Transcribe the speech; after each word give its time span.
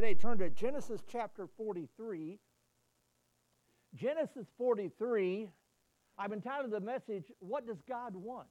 today. 0.00 0.14
Turn 0.14 0.38
to 0.38 0.48
Genesis 0.48 1.00
chapter 1.10 1.48
43. 1.56 2.38
Genesis 3.96 4.46
43, 4.56 5.48
I've 6.16 6.32
entitled 6.32 6.70
the 6.70 6.78
message, 6.78 7.32
What 7.40 7.66
Does 7.66 7.78
God 7.88 8.14
Want? 8.14 8.46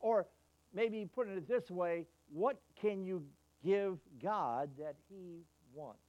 Or 0.00 0.26
maybe 0.72 1.06
putting 1.14 1.36
it 1.36 1.46
this 1.46 1.70
way, 1.70 2.06
What 2.32 2.56
can 2.80 3.04
you 3.04 3.22
give 3.62 3.98
God 4.22 4.70
that 4.78 4.94
He 5.10 5.42
wants? 5.74 6.00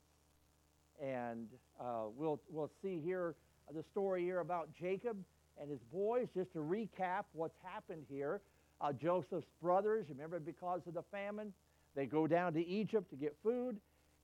And 1.03 1.47
uh, 1.77 2.05
we'll, 2.15 2.39
we'll 2.49 2.71
see 2.81 3.01
here 3.03 3.35
the 3.75 3.83
story 3.83 4.23
here 4.23 4.39
about 4.39 4.69
Jacob 4.79 5.17
and 5.59 5.69
his 5.69 5.81
boys, 5.91 6.29
just 6.33 6.53
to 6.53 6.59
recap 6.59 7.25
what's 7.33 7.57
happened 7.61 8.05
here. 8.09 8.39
Uh, 8.79 8.93
Joseph's 8.93 9.49
brothers, 9.61 10.05
remember, 10.07 10.39
because 10.39 10.87
of 10.87 10.93
the 10.93 11.03
famine, 11.11 11.51
they 11.97 12.05
go 12.05 12.27
down 12.27 12.53
to 12.53 12.65
Egypt 12.65 13.09
to 13.09 13.17
get 13.17 13.35
food. 13.43 13.75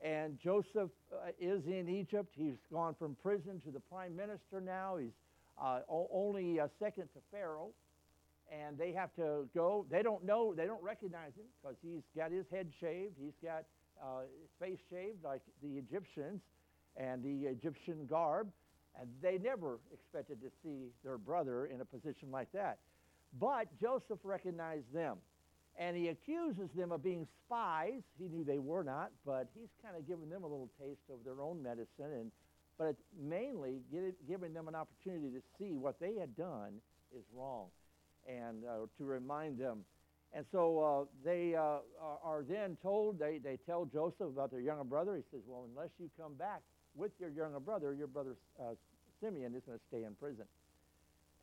And 0.02 0.38
Joseph 0.42 0.90
uh, 1.12 1.30
is 1.40 1.64
in 1.66 1.88
Egypt. 1.88 2.34
He's 2.36 2.58
gone 2.72 2.94
from 2.98 3.16
prison 3.22 3.60
to 3.64 3.70
the 3.70 3.80
prime 3.80 4.14
minister 4.14 4.60
now. 4.60 4.96
He's 4.96 5.14
uh, 5.62 5.80
only 5.88 6.60
uh, 6.60 6.68
second 6.78 7.08
to 7.14 7.20
Pharaoh. 7.30 7.70
And 8.52 8.78
they 8.78 8.92
have 8.92 9.12
to 9.16 9.48
go. 9.54 9.86
They 9.90 10.02
don't 10.02 10.24
know, 10.24 10.54
they 10.54 10.66
don't 10.66 10.82
recognize 10.82 11.32
him 11.36 11.46
because 11.60 11.76
he's 11.82 12.02
got 12.16 12.30
his 12.30 12.44
head 12.50 12.68
shaved. 12.80 13.14
He's 13.20 13.34
got 13.42 13.64
uh, 14.00 14.20
his 14.40 14.50
face 14.60 14.78
shaved 14.88 15.24
like 15.24 15.40
the 15.62 15.78
Egyptians 15.78 16.40
and 16.96 17.22
the 17.24 17.48
Egyptian 17.48 18.06
garb. 18.08 18.48
And 19.00 19.08
they 19.20 19.38
never 19.38 19.80
expected 19.92 20.40
to 20.42 20.48
see 20.62 20.90
their 21.04 21.18
brother 21.18 21.66
in 21.66 21.80
a 21.80 21.84
position 21.84 22.30
like 22.30 22.50
that. 22.52 22.78
But 23.40 23.66
Joseph 23.80 24.20
recognized 24.22 24.92
them. 24.94 25.18
And 25.78 25.96
he 25.96 26.08
accuses 26.08 26.70
them 26.74 26.90
of 26.90 27.02
being 27.02 27.26
spies. 27.44 28.00
He 28.18 28.28
knew 28.28 28.44
they 28.44 28.58
were 28.58 28.82
not, 28.82 29.10
but 29.26 29.48
he's 29.54 29.68
kind 29.82 29.96
of 29.96 30.06
giving 30.08 30.30
them 30.30 30.42
a 30.42 30.46
little 30.46 30.70
taste 30.80 31.02
of 31.10 31.18
their 31.24 31.42
own 31.42 31.62
medicine. 31.62 32.12
And, 32.12 32.30
but 32.78 32.96
mainly 33.18 33.80
giving 34.28 34.52
them 34.54 34.68
an 34.68 34.74
opportunity 34.74 35.30
to 35.30 35.42
see 35.58 35.76
what 35.76 36.00
they 36.00 36.14
had 36.14 36.36
done 36.36 36.80
is 37.16 37.24
wrong 37.34 37.66
and 38.28 38.64
uh, 38.64 38.86
to 38.98 39.04
remind 39.04 39.58
them. 39.58 39.84
And 40.32 40.44
so 40.52 40.80
uh, 40.80 41.04
they 41.24 41.54
uh, 41.54 41.78
are 42.22 42.44
then 42.46 42.76
told, 42.82 43.18
they, 43.18 43.38
they 43.42 43.58
tell 43.64 43.86
Joseph 43.86 44.28
about 44.28 44.50
their 44.50 44.60
younger 44.60 44.84
brother. 44.84 45.16
He 45.16 45.22
says, 45.30 45.40
Well, 45.46 45.66
unless 45.70 45.90
you 45.98 46.10
come 46.20 46.34
back 46.34 46.60
with 46.94 47.12
your 47.18 47.30
younger 47.30 47.60
brother, 47.60 47.94
your 47.94 48.08
brother 48.08 48.36
uh, 48.60 48.74
Simeon 49.22 49.54
is 49.54 49.62
going 49.64 49.78
to 49.78 49.84
stay 49.88 50.04
in 50.04 50.14
prison. 50.14 50.44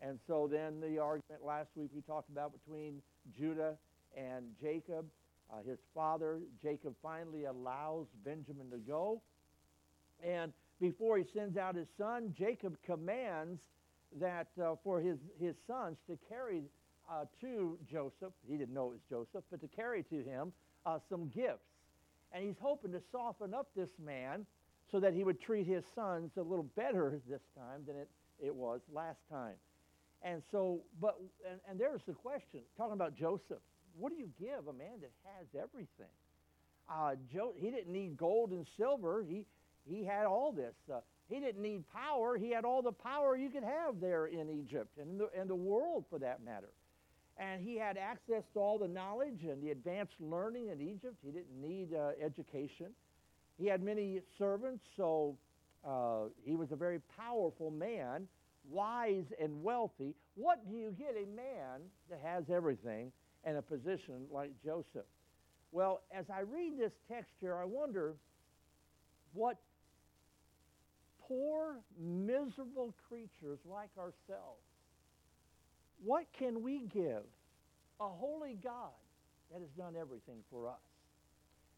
And 0.01 0.19
so 0.27 0.49
then 0.51 0.81
the 0.81 0.99
argument 0.99 1.45
last 1.45 1.69
week 1.75 1.89
we 1.95 2.01
talked 2.01 2.29
about 2.29 2.51
between 2.51 3.01
Judah 3.37 3.77
and 4.15 4.45
Jacob, 4.61 5.05
uh, 5.51 5.57
his 5.67 5.79
father, 5.93 6.39
Jacob 6.61 6.95
finally 7.01 7.45
allows 7.45 8.07
Benjamin 8.25 8.69
to 8.71 8.77
go. 8.77 9.21
And 10.23 10.53
before 10.79 11.17
he 11.17 11.25
sends 11.33 11.57
out 11.57 11.75
his 11.75 11.87
son, 11.97 12.33
Jacob 12.37 12.77
commands 12.85 13.59
that 14.19 14.47
uh, 14.61 14.75
for 14.83 14.99
his, 14.99 15.17
his 15.39 15.55
sons 15.67 15.97
to 16.07 16.17
carry 16.29 16.63
uh, 17.09 17.25
to 17.41 17.77
Joseph, 17.91 18.33
he 18.47 18.57
didn't 18.57 18.73
know 18.73 18.87
it 18.87 18.91
was 18.91 19.01
Joseph, 19.09 19.43
but 19.51 19.61
to 19.61 19.67
carry 19.67 20.03
to 20.03 20.23
him 20.23 20.53
uh, 20.85 20.99
some 21.09 21.29
gifts. 21.29 21.67
And 22.31 22.45
he's 22.45 22.55
hoping 22.59 22.91
to 22.93 23.01
soften 23.11 23.53
up 23.53 23.67
this 23.75 23.89
man 24.03 24.45
so 24.91 24.99
that 24.99 25.13
he 25.13 25.23
would 25.23 25.41
treat 25.41 25.67
his 25.67 25.83
sons 25.95 26.31
a 26.37 26.41
little 26.41 26.67
better 26.75 27.19
this 27.29 27.41
time 27.55 27.81
than 27.87 27.95
it, 27.95 28.09
it 28.43 28.53
was 28.53 28.81
last 28.91 29.19
time. 29.29 29.55
And 30.21 30.41
so, 30.51 30.79
but, 31.01 31.19
and, 31.49 31.59
and 31.69 31.79
there's 31.79 32.01
the 32.07 32.13
question, 32.13 32.61
talking 32.77 32.93
about 32.93 33.15
Joseph. 33.15 33.61
What 33.97 34.11
do 34.11 34.17
you 34.17 34.29
give 34.39 34.67
a 34.67 34.73
man 34.73 35.01
that 35.01 35.11
has 35.23 35.47
everything? 35.55 36.11
Uh, 36.89 37.15
Joe, 37.31 37.53
he 37.57 37.69
didn't 37.71 37.91
need 37.91 38.17
gold 38.17 38.51
and 38.51 38.65
silver. 38.77 39.23
He, 39.27 39.45
he 39.85 40.03
had 40.03 40.25
all 40.25 40.51
this. 40.51 40.73
Uh, 40.91 40.99
he 41.29 41.39
didn't 41.39 41.61
need 41.61 41.83
power. 41.91 42.37
He 42.37 42.51
had 42.51 42.65
all 42.65 42.81
the 42.81 42.91
power 42.91 43.35
you 43.35 43.49
could 43.49 43.63
have 43.63 43.99
there 44.01 44.25
in 44.25 44.49
Egypt 44.49 44.97
and 44.99 45.11
in 45.11 45.17
the, 45.17 45.47
the 45.47 45.55
world 45.55 46.05
for 46.09 46.19
that 46.19 46.43
matter. 46.43 46.69
And 47.37 47.63
he 47.63 47.77
had 47.77 47.97
access 47.97 48.43
to 48.53 48.59
all 48.59 48.77
the 48.77 48.87
knowledge 48.87 49.43
and 49.43 49.63
the 49.63 49.71
advanced 49.71 50.13
learning 50.19 50.67
in 50.69 50.81
Egypt. 50.81 51.15
He 51.23 51.31
didn't 51.31 51.59
need 51.59 51.93
uh, 51.93 52.11
education. 52.23 52.87
He 53.57 53.67
had 53.67 53.81
many 53.81 54.21
servants, 54.37 54.83
so 54.97 55.35
uh, 55.87 56.25
he 56.43 56.55
was 56.55 56.71
a 56.71 56.75
very 56.75 56.99
powerful 57.17 57.71
man, 57.71 58.27
wise 58.69 59.25
and 59.41 59.63
wealthy. 59.63 60.13
What 60.35 60.67
do 60.69 60.75
you 60.75 60.95
get 60.97 61.15
a 61.15 61.25
man 61.35 61.81
that 62.09 62.19
has 62.23 62.43
everything 62.49 63.11
in 63.45 63.57
a 63.57 63.61
position 63.61 64.25
like 64.31 64.51
Joseph? 64.63 65.05
Well, 65.71 66.01
as 66.11 66.25
I 66.29 66.41
read 66.41 66.77
this 66.77 66.93
text 67.07 67.31
here, 67.41 67.55
I 67.55 67.65
wonder 67.65 68.15
what 69.33 69.57
poor, 71.27 71.77
miserable 71.99 72.93
creatures 73.07 73.59
like 73.65 73.89
ourselves, 73.97 74.61
what 76.03 76.25
can 76.37 76.61
we 76.61 76.83
give 76.93 77.23
a 77.99 78.07
holy 78.07 78.57
God 78.63 78.91
that 79.51 79.61
has 79.61 79.69
done 79.77 79.95
everything 79.99 80.39
for 80.51 80.67
us? 80.67 80.75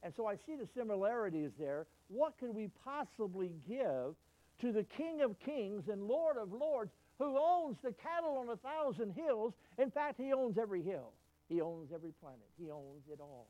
And 0.03 0.13
so 0.15 0.27
I 0.27 0.35
see 0.35 0.55
the 0.55 0.67
similarities 0.75 1.51
there. 1.59 1.87
What 2.09 2.37
could 2.39 2.53
we 2.53 2.69
possibly 2.83 3.51
give 3.67 4.15
to 4.61 4.71
the 4.71 4.83
King 4.83 5.21
of 5.21 5.39
Kings 5.39 5.83
and 5.91 6.03
Lord 6.03 6.37
of 6.37 6.51
Lords 6.51 6.91
who 7.17 7.37
owns 7.37 7.77
the 7.83 7.93
cattle 7.93 8.37
on 8.37 8.49
a 8.49 8.57
thousand 8.57 9.13
hills? 9.13 9.53
In 9.77 9.89
fact, 9.89 10.19
he 10.19 10.33
owns 10.33 10.57
every 10.57 10.83
hill. 10.83 11.11
He 11.47 11.61
owns 11.61 11.91
every 11.93 12.11
planet. 12.21 12.47
He 12.57 12.71
owns 12.71 13.03
it 13.11 13.19
all. 13.19 13.47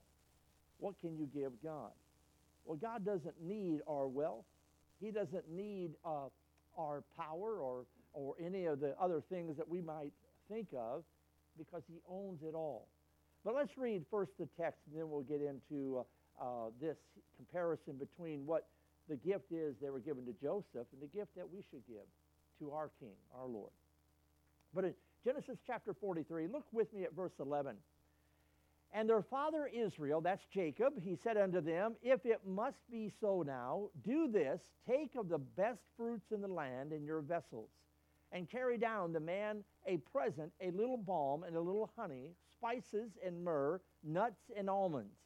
What 0.80 1.00
can 1.00 1.18
you 1.18 1.28
give 1.34 1.52
God? 1.64 1.92
Well, 2.66 2.78
God 2.78 3.06
doesn't 3.06 3.42
need 3.42 3.80
our 3.88 4.08
wealth. 4.08 4.46
He 5.00 5.12
doesn't 5.12 5.50
need 5.50 5.92
uh, 6.04 6.28
our 6.78 7.04
power 7.18 7.60
or, 7.60 7.86
or 8.14 8.36
any 8.44 8.66
of 8.66 8.80
the 8.80 8.96
other 9.00 9.22
things 9.30 9.56
that 9.58 9.68
we 9.68 9.82
might 9.82 10.12
think 10.50 10.68
of 10.76 11.04
because 11.58 11.84
he 11.88 12.00
owns 12.10 12.42
it 12.44 12.54
all. 12.54 12.88
But 13.44 13.56
let's 13.56 13.78
read 13.78 14.04
first 14.10 14.32
the 14.40 14.48
text 14.60 14.82
and 14.88 15.00
then 15.00 15.10
we'll 15.10 15.22
get 15.22 15.42
into 15.42 16.00
uh, 16.00 16.44
uh, 16.44 16.70
this 16.82 16.98
comparison 17.38 17.94
between 17.98 18.46
what 18.46 18.68
the 19.08 19.16
gift 19.16 19.52
is 19.52 19.76
they 19.82 19.90
were 19.90 20.00
given 20.00 20.26
to 20.26 20.34
Joseph 20.42 20.88
and 20.92 21.02
the 21.02 21.18
gift 21.18 21.36
that 21.36 21.48
we 21.50 21.64
should 21.70 21.86
give 21.88 22.06
to 22.60 22.72
our 22.72 22.90
King, 23.00 23.14
our 23.38 23.46
Lord. 23.46 23.72
But 24.74 24.86
Genesis 25.26 25.58
chapter 25.66 25.94
43, 25.94 26.48
look 26.48 26.66
with 26.72 26.94
me 26.94 27.04
at 27.04 27.16
verse 27.16 27.34
11. 27.40 27.76
And 28.94 29.10
their 29.10 29.24
father 29.24 29.68
Israel, 29.68 30.22
that's 30.22 30.46
Jacob, 30.54 30.94
he 31.04 31.18
said 31.22 31.36
unto 31.36 31.60
them, 31.60 31.96
If 32.02 32.26
it 32.26 32.40
must 32.48 32.78
be 32.90 33.12
so 33.20 33.44
now, 33.46 33.90
do 34.06 34.32
this 34.32 34.62
take 34.88 35.16
of 35.18 35.28
the 35.28 35.40
best 35.40 35.82
fruits 35.98 36.32
in 36.32 36.42
the 36.42 36.48
land 36.48 36.94
in 36.94 37.04
your 37.04 37.22
vessels, 37.22 37.70
and 38.32 38.50
carry 38.50 38.78
down 38.78 39.12
the 39.12 39.20
man 39.20 39.64
a 39.88 39.98
present, 39.98 40.54
a 40.62 40.72
little 40.72 40.98
balm 40.98 41.44
and 41.44 41.56
a 41.56 41.62
little 41.62 41.92
honey, 41.98 42.32
spices 42.58 43.12
and 43.26 43.44
myrrh, 43.44 43.82
nuts 44.04 44.52
and 44.56 44.70
almonds 44.70 45.18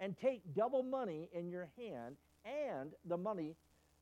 and 0.00 0.16
take 0.18 0.40
double 0.54 0.82
money 0.82 1.28
in 1.32 1.50
your 1.50 1.68
hand 1.76 2.16
and 2.44 2.92
the 3.04 3.16
money 3.16 3.54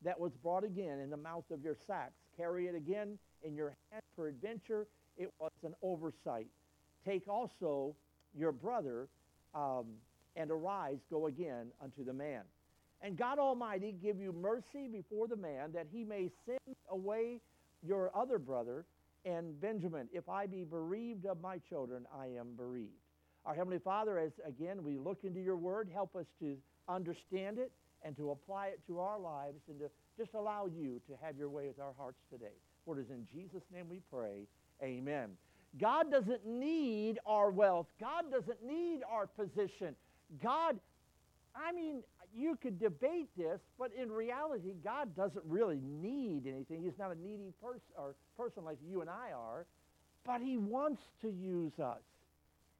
that 0.03 0.19
was 0.19 0.33
brought 0.43 0.63
again 0.63 1.01
in 1.01 1.11
the 1.11 1.17
mouth 1.17 1.45
of 1.51 1.61
your 1.63 1.77
sacks. 1.87 2.21
Carry 2.37 2.69
it 2.69 2.77
again 2.77 3.19
in 3.43 3.57
your 3.57 3.77
hand 3.91 4.03
peradventure. 4.15 4.87
It 5.19 5.31
was 5.39 5.51
an 5.65 5.75
oversight. 5.83 6.47
Take 7.05 7.29
also 7.29 7.95
your 8.35 8.53
brother 8.53 9.09
um, 9.55 9.87
and 10.37 10.51
arise, 10.51 10.99
go 11.11 11.27
again 11.27 11.67
unto 11.83 12.05
the 12.05 12.13
man. 12.13 12.43
And 13.03 13.17
God 13.17 13.39
Almighty 13.39 13.95
give 14.03 14.19
you 14.19 14.33
mercy 14.33 14.89
before 14.91 15.29
the 15.29 15.37
man 15.37 15.73
that 15.73 15.87
he 15.93 16.05
may 16.05 16.31
send 16.47 16.77
away 16.91 17.41
your 17.87 18.11
other 18.17 18.39
brother 18.39 18.85
and 19.25 19.61
Benjamin. 19.61 20.09
If 20.13 20.29
I 20.29 20.47
be 20.47 20.65
bereaved 20.65 21.27
of 21.27 21.41
my 21.41 21.59
children, 21.69 22.07
I 22.17 22.27
am 22.27 22.55
bereaved. 22.57 22.93
Our 23.45 23.55
Heavenly 23.55 23.79
Father, 23.79 24.19
as 24.19 24.33
again 24.47 24.83
we 24.83 24.99
look 24.99 25.19
into 25.23 25.41
your 25.41 25.57
word, 25.57 25.89
help 25.93 26.17
us 26.17 26.27
to 26.41 26.57
understand 26.89 27.59
it 27.59 27.73
and 28.03 28.17
to 28.17 28.31
apply 28.31 28.69
it 28.69 28.81
to 28.87 29.01
our 29.01 29.19
lives 29.19 29.61
and 29.69 29.79
to 29.81 29.91
just 30.19 30.35
allow 30.35 30.67
you 30.67 31.01
to 31.09 31.15
have 31.25 31.37
your 31.37 31.49
way 31.49 31.67
with 31.67 31.81
our 31.81 31.93
hearts 31.97 32.19
today. 32.31 32.55
For 32.85 32.99
it 32.99 33.03
is 33.03 33.11
in 33.11 33.27
Jesus' 33.33 33.63
name 33.73 33.89
we 33.89 34.01
pray. 34.11 34.47
Amen. 34.83 35.31
God 35.81 36.11
doesn't 36.11 36.47
need 36.47 37.19
our 37.27 37.51
wealth. 37.51 37.87
God 38.01 38.31
doesn't 38.31 38.65
need 38.67 39.01
our 39.11 39.27
position. 39.27 39.95
God, 40.43 40.79
I 41.55 41.73
mean, 41.73 42.03
you 42.35 42.57
could 42.57 42.79
debate 42.79 43.29
this, 43.37 43.61
but 43.79 43.91
in 44.01 44.11
reality, 44.11 44.75
God 44.83 45.15
doesn't 45.17 45.45
really 45.47 45.81
need 45.83 46.47
anything. 46.47 46.83
He's 46.83 46.99
not 46.99 47.13
a 47.13 47.21
needy 47.21 47.53
person 47.63 47.81
or 47.97 48.15
person 48.37 48.65
like 48.65 48.79
you 48.89 49.01
and 49.01 49.11
I 49.11 49.33
are, 49.33 49.67
but 50.25 50.41
he 50.41 50.57
wants 50.57 51.03
to 51.23 51.29
use 51.29 51.79
us. 51.79 52.03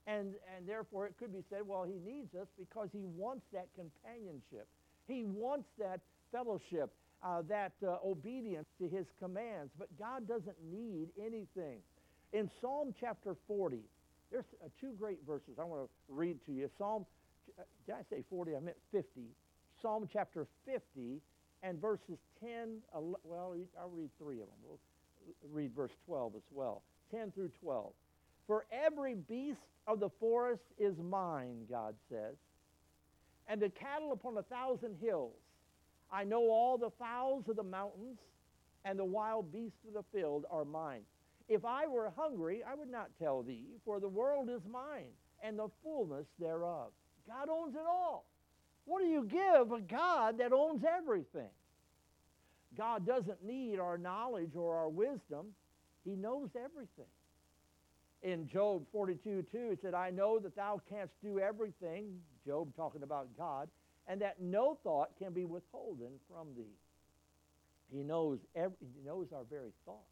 And, 0.07 0.35
and 0.57 0.67
therefore, 0.67 1.07
it 1.07 1.15
could 1.19 1.33
be 1.33 1.45
said, 1.51 1.61
well, 1.67 1.85
he 1.85 1.99
needs 2.11 2.35
us 2.35 2.49
because 2.59 2.89
he 2.93 3.05
wants 3.17 3.45
that 3.53 3.69
companionship. 3.77 4.67
He 5.07 5.25
wants 5.25 5.69
that 5.79 6.01
fellowship, 6.33 6.91
uh, 7.23 7.43
that 7.49 7.73
uh, 7.87 7.97
obedience 8.05 8.67
to 8.79 8.89
his 8.89 9.07
commands. 9.21 9.73
But 9.79 9.89
God 9.99 10.29
doesn't 10.29 10.57
need 10.71 11.09
anything. 11.19 11.81
In 12.33 12.51
Psalm 12.61 12.95
chapter 12.99 13.37
40, 13.47 13.79
there's 14.31 14.45
uh, 14.63 14.69
two 14.81 14.93
great 14.99 15.19
verses 15.27 15.59
I 15.59 15.65
want 15.65 15.83
to 15.83 15.89
read 16.09 16.39
to 16.47 16.53
you. 16.53 16.69
Psalm, 16.79 17.07
uh, 17.59 17.63
did 17.87 17.95
I 17.95 18.03
say 18.11 18.23
40? 18.29 18.57
I 18.57 18.61
meant 18.61 18.77
50. 18.93 19.07
Psalm 19.81 20.09
chapter 20.13 20.47
50 20.67 21.21
and 21.63 21.81
verses 21.81 22.19
10, 22.41 22.79
well, 23.25 23.57
I'll 23.81 23.91
read 23.91 24.11
three 24.19 24.41
of 24.41 24.47
them. 24.47 24.57
We'll 24.65 24.79
read 25.53 25.75
verse 25.75 25.93
12 26.07 26.35
as 26.37 26.43
well. 26.51 26.83
10 27.11 27.33
through 27.33 27.51
12. 27.63 27.93
For 28.47 28.67
every 28.73 29.15
beast 29.15 29.59
of 29.87 30.01
the 30.01 30.11
forest 30.21 30.63
is 30.79 30.95
mine, 30.99 31.67
God 31.71 31.95
says, 32.09 32.37
and 33.49 33.61
the 33.61 33.71
cattle 33.71 34.13
upon 34.13 34.37
a 34.37 34.43
thousand 34.43 34.97
hills. 35.01 35.33
I 36.11 36.25
know 36.25 36.49
all 36.51 36.79
the 36.79 36.91
fowls 36.99 37.49
of 37.49 37.57
the 37.57 37.63
mountains, 37.63 38.19
and 38.85 38.99
the 38.99 39.05
wild 39.05 39.53
beasts 39.53 39.85
of 39.87 39.95
the 39.95 40.05
field 40.19 40.47
are 40.51 40.65
mine. 40.65 41.03
If 41.49 41.65
I 41.65 41.87
were 41.87 42.13
hungry, 42.17 42.63
I 42.67 42.75
would 42.75 42.91
not 42.91 43.11
tell 43.19 43.43
thee, 43.43 43.67
for 43.85 44.01
the 44.01 44.09
world 44.09 44.49
is 44.51 44.63
mine, 44.71 45.11
and 45.43 45.59
the 45.59 45.69
fullness 45.83 46.27
thereof. 46.39 46.93
God 47.27 47.49
owns 47.51 47.75
it 47.75 47.87
all. 47.87 48.27
What 48.85 49.03
do 49.03 49.07
you 49.07 49.25
give 49.25 49.73
a 49.73 49.81
God 49.81 50.39
that 50.39 50.53
owns 50.53 50.83
everything? 50.85 51.51
God 52.77 53.07
doesn't 53.07 53.45
need 53.45 53.79
our 53.79 53.99
knowledge 53.99 54.57
or 54.57 54.77
our 54.77 54.89
wisdom. 54.89 55.49
He 56.05 56.13
knows 56.17 56.51
everything. 56.57 57.11
In 58.23 58.49
Job 58.49 58.85
42 58.93 59.45
2, 59.53 59.59
it 59.73 59.79
said, 59.83 59.95
I 59.95 60.11
know 60.11 60.39
that 60.39 60.57
thou 60.57 60.81
canst 60.89 61.13
do 61.23 61.39
everything, 61.39 62.19
Job 62.45 62.75
talking 62.75 63.03
about 63.03 63.29
God, 63.37 63.69
and 64.09 64.21
that 64.21 64.41
no 64.41 64.79
thought 64.83 65.11
can 65.19 65.33
be 65.33 65.45
withholden 65.45 66.13
from 66.29 66.49
thee. 66.57 66.77
He 67.91 68.03
knows, 68.03 68.39
every, 68.57 68.77
he 68.81 69.07
knows 69.07 69.29
our 69.33 69.45
very 69.49 69.73
thoughts. 69.85 70.03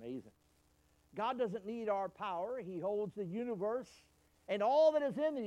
Amazing. 0.00 0.32
God 1.14 1.38
doesn't 1.38 1.66
need 1.66 1.88
our 1.88 2.08
power. 2.08 2.60
He 2.64 2.78
holds 2.78 3.14
the 3.14 3.24
universe 3.24 3.88
and 4.48 4.62
all 4.62 4.92
that 4.92 5.02
is 5.02 5.16
in 5.18 5.34
the 5.34 5.46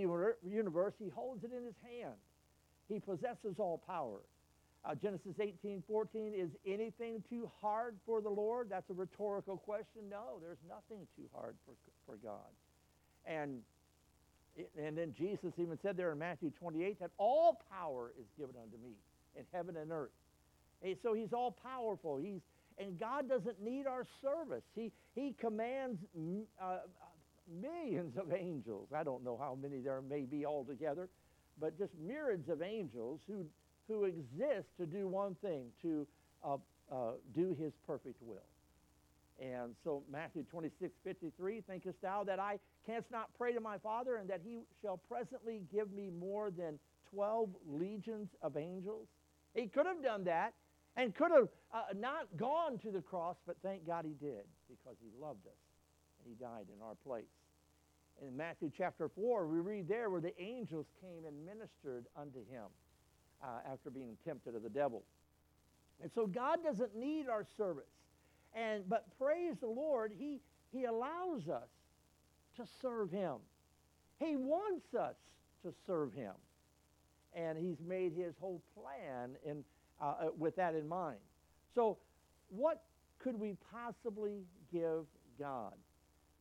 universe, 0.49 0.93
he 0.99 1.09
holds 1.09 1.43
it 1.43 1.51
in 1.55 1.65
his 1.65 1.75
hand. 1.83 2.15
He 2.87 2.99
possesses 2.99 3.55
all 3.59 3.81
power. 3.85 4.21
Uh, 4.83 4.93
Genesis 4.95 5.39
18, 5.39 5.83
14, 5.87 6.33
is 6.35 6.49
anything 6.65 7.23
too 7.27 7.49
hard 7.59 7.97
for 8.05 8.21
the 8.21 8.29
Lord? 8.29 8.67
That's 8.69 8.89
a 8.91 8.93
rhetorical 8.93 9.57
question. 9.57 10.03
No, 10.09 10.37
there's 10.39 10.59
nothing 10.69 11.07
too 11.15 11.27
hard 11.33 11.55
for, 11.65 11.73
for 12.05 12.17
God. 12.17 12.51
And, 13.25 13.61
and 14.77 14.97
then 14.97 15.13
Jesus 15.17 15.53
even 15.57 15.77
said 15.81 15.97
there 15.97 16.11
in 16.11 16.19
Matthew 16.19 16.51
28 16.59 16.99
that 16.99 17.11
all 17.17 17.61
power 17.69 18.13
is 18.19 18.25
given 18.37 18.55
unto 18.61 18.77
me 18.77 18.93
in 19.35 19.43
heaven 19.51 19.75
and 19.77 19.91
earth. 19.91 20.11
And 20.81 20.95
so 21.03 21.13
he's 21.13 21.33
all 21.33 21.51
powerful. 21.51 22.17
He's, 22.17 22.41
and 22.77 22.99
God 22.99 23.27
doesn't 23.27 23.61
need 23.61 23.87
our 23.87 24.05
service. 24.21 24.63
He, 24.75 24.91
he 25.13 25.35
commands 25.39 25.99
uh, 26.61 26.77
millions 27.61 28.17
of 28.17 28.33
angels. 28.33 28.89
I 28.95 29.03
don't 29.03 29.23
know 29.23 29.37
how 29.37 29.57
many 29.59 29.79
there 29.79 30.01
may 30.01 30.21
be 30.21 30.45
altogether, 30.45 31.09
but 31.59 31.77
just 31.77 31.91
myriads 32.05 32.49
of 32.49 32.61
angels 32.61 33.21
who, 33.27 33.45
who 33.87 34.05
exist 34.05 34.67
to 34.79 34.85
do 34.85 35.07
one 35.07 35.35
thing, 35.41 35.65
to 35.81 36.07
uh, 36.43 36.57
uh, 36.91 37.11
do 37.33 37.55
his 37.59 37.73
perfect 37.85 38.21
will. 38.21 38.43
And 39.39 39.75
so 39.83 40.03
Matthew 40.09 40.43
26, 40.43 40.93
53, 41.03 41.61
thinkest 41.61 42.01
thou 42.01 42.23
that 42.23 42.39
I 42.39 42.59
canst 42.85 43.11
not 43.11 43.29
pray 43.37 43.53
to 43.53 43.59
my 43.59 43.77
Father 43.77 44.15
and 44.15 44.29
that 44.29 44.41
he 44.43 44.59
shall 44.81 44.97
presently 44.97 45.61
give 45.73 45.91
me 45.91 46.09
more 46.09 46.51
than 46.51 46.79
12 47.13 47.49
legions 47.67 48.29
of 48.41 48.55
angels? 48.55 49.07
He 49.53 49.67
could 49.67 49.85
have 49.85 50.01
done 50.01 50.23
that 50.25 50.53
and 50.95 51.13
could 51.13 51.31
have 51.31 51.49
uh, 51.73 51.83
not 51.97 52.27
gone 52.37 52.77
to 52.79 52.91
the 52.91 53.01
cross, 53.01 53.35
but 53.45 53.57
thank 53.61 53.85
God 53.85 54.05
he 54.05 54.13
did 54.13 54.45
because 54.69 54.97
he 55.01 55.09
loved 55.21 55.45
us. 55.47 55.59
And 56.23 56.33
he 56.33 56.41
died 56.41 56.67
in 56.73 56.81
our 56.81 56.95
place. 57.05 57.25
In 58.25 58.37
Matthew 58.37 58.71
chapter 58.75 59.09
4, 59.09 59.47
we 59.47 59.59
read 59.59 59.89
there 59.89 60.09
where 60.09 60.21
the 60.21 60.33
angels 60.41 60.85
came 61.01 61.25
and 61.25 61.45
ministered 61.45 62.05
unto 62.15 62.39
him 62.49 62.63
uh, 63.43 63.69
after 63.69 63.89
being 63.89 64.15
tempted 64.23 64.55
of 64.55 64.63
the 64.63 64.69
devil. 64.69 65.03
And 66.01 66.09
so 66.13 66.25
God 66.25 66.59
doesn't 66.63 66.95
need 66.95 67.27
our 67.27 67.45
service. 67.57 67.83
And, 68.55 68.87
but 68.87 69.05
praise 69.19 69.55
the 69.59 69.67
Lord, 69.67 70.13
he, 70.17 70.39
he 70.71 70.85
allows 70.85 71.49
us 71.49 71.67
to 72.55 72.63
serve 72.81 73.11
him. 73.11 73.35
He 74.17 74.37
wants 74.37 74.93
us 74.95 75.15
to 75.63 75.73
serve 75.85 76.13
him. 76.13 76.33
And 77.33 77.57
he's 77.57 77.81
made 77.85 78.13
his 78.13 78.33
whole 78.39 78.61
plan 78.73 79.31
in, 79.45 79.63
uh, 80.01 80.05
uh 80.05 80.27
with 80.37 80.55
that 80.55 80.73
in 80.73 80.87
mind. 80.87 81.19
So 81.73 81.97
what 82.49 82.83
could 83.19 83.37
we 83.37 83.57
possibly 83.71 84.45
give 84.71 85.05
God? 85.37 85.73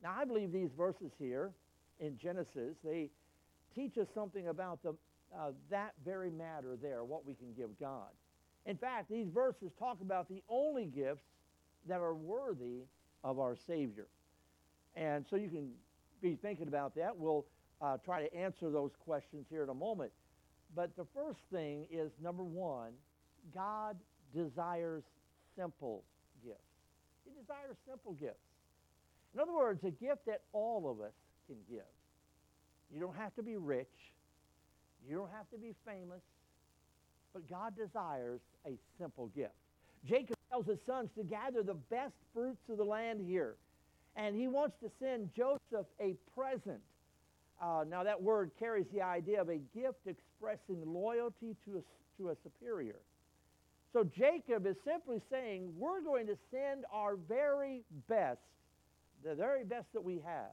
Now, 0.03 0.15
I 0.17 0.25
believe 0.25 0.53
these 0.53 0.71
verses 0.77 1.11
here 1.19 1.51
in 1.99 2.17
Genesis, 2.17 2.77
they 2.85 3.11
teach 3.75 3.99
us 3.99 4.07
something 4.15 4.49
about 4.49 4.83
the, 4.83 4.95
uh, 5.37 5.51
that 5.71 5.95
very 6.05 6.31
matter 6.31 6.77
there, 6.81 7.03
what 7.03 7.27
we 7.27 7.35
can 7.35 7.53
give 7.57 7.71
God. 7.81 8.11
In 8.67 8.77
fact, 8.77 9.11
these 9.11 9.27
verses 9.29 9.73
talk 9.79 10.01
about 10.01 10.29
the 10.29 10.43
only 10.49 10.85
gifts 10.85 11.25
that 11.89 12.01
are 12.01 12.15
worthy 12.15 12.83
of 13.23 13.39
our 13.39 13.57
Savior. 13.67 14.07
And 14.97 15.25
so 15.29 15.37
you 15.37 15.49
can 15.49 15.71
be 16.23 16.37
thinking 16.41 16.69
about 16.69 16.95
that. 16.97 17.17
We'll 17.17 17.47
uh, 17.81 17.99
try 18.05 18.23
to 18.23 18.35
answer 18.35 18.71
those 18.71 18.93
questions 19.05 19.47
here 19.51 19.63
in 19.63 19.69
a 19.69 19.75
moment. 19.75 20.13
But 20.75 20.97
the 20.97 21.07
first 21.15 21.41
thing 21.53 21.87
is 21.91 22.11
number 22.23 22.43
one, 22.43 22.93
God 23.55 23.97
desires 24.35 25.05
simple 25.57 26.05
gifts. 26.45 26.59
He 27.25 27.31
desires 27.41 27.77
simple 27.89 28.13
gifts. 28.15 28.39
In 29.35 29.41
other 29.41 29.53
words, 29.53 29.83
a 29.85 29.91
gift 29.91 30.27
that 30.27 30.43
all 30.53 30.91
of 30.91 31.01
us 31.01 31.13
can 31.47 31.57
give. 31.69 31.85
You 32.93 33.01
don't 33.01 33.17
have 33.17 33.35
to 33.35 33.43
be 33.43 33.57
rich. 33.57 34.13
You 35.09 35.17
don't 35.17 35.31
have 35.31 35.49
to 35.51 35.59
be 35.59 35.75
famous. 35.87 36.23
But 37.33 37.49
God 37.49 37.75
desires 37.77 38.41
a 38.67 38.79
simple 38.99 39.27
gift. 39.35 39.55
Jacob 40.07 40.37
tells 40.55 40.67
his 40.67 40.79
sons 40.87 41.11
to 41.17 41.25
gather 41.25 41.63
the 41.63 41.75
best 41.75 42.15
fruits 42.33 42.69
of 42.69 42.77
the 42.77 42.85
land 42.85 43.21
here. 43.27 43.57
And 44.17 44.37
he 44.37 44.47
wants 44.47 44.77
to 44.83 44.91
send 45.01 45.31
Joseph 45.35 45.87
a 46.01 46.15
present. 46.39 46.81
Uh, 47.61 47.85
now, 47.89 48.05
that 48.05 48.23
word 48.23 48.53
carries 48.59 48.87
the 48.93 49.03
idea 49.03 49.41
of 49.41 49.49
a 49.49 49.59
gift 49.75 50.07
expressing 50.07 50.83
loyalty 50.87 51.57
to 51.65 51.79
a, 51.79 52.23
to 52.23 52.31
a 52.31 52.37
superior. 52.45 53.01
So 53.93 54.05
Jacob 54.05 54.67
is 54.67 54.77
simply 54.85 55.21
saying, 55.31 55.73
we're 55.77 56.03
going 56.03 56.27
to 56.27 56.37
send 56.51 56.85
our 56.93 57.17
very 57.17 57.83
best 58.09 58.41
the 59.25 59.35
very 59.35 59.65
best 59.65 59.87
that 59.95 60.05
we 60.05 60.21
have. 60.27 60.53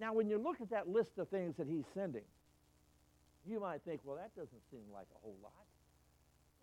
Now, 0.00 0.14
when 0.14 0.30
you 0.30 0.38
look 0.38 0.62
at 0.62 0.70
that 0.70 0.88
list 0.88 1.18
of 1.18 1.28
things 1.28 1.56
that 1.58 1.66
he's 1.68 1.84
sending, 1.92 2.24
you 3.46 3.60
might 3.60 3.82
think, 3.82 4.00
well, 4.04 4.16
that 4.16 4.34
doesn't 4.34 4.62
seem 4.70 4.84
like 4.92 5.06
a 5.14 5.18
whole 5.20 5.36
lot. 5.42 5.52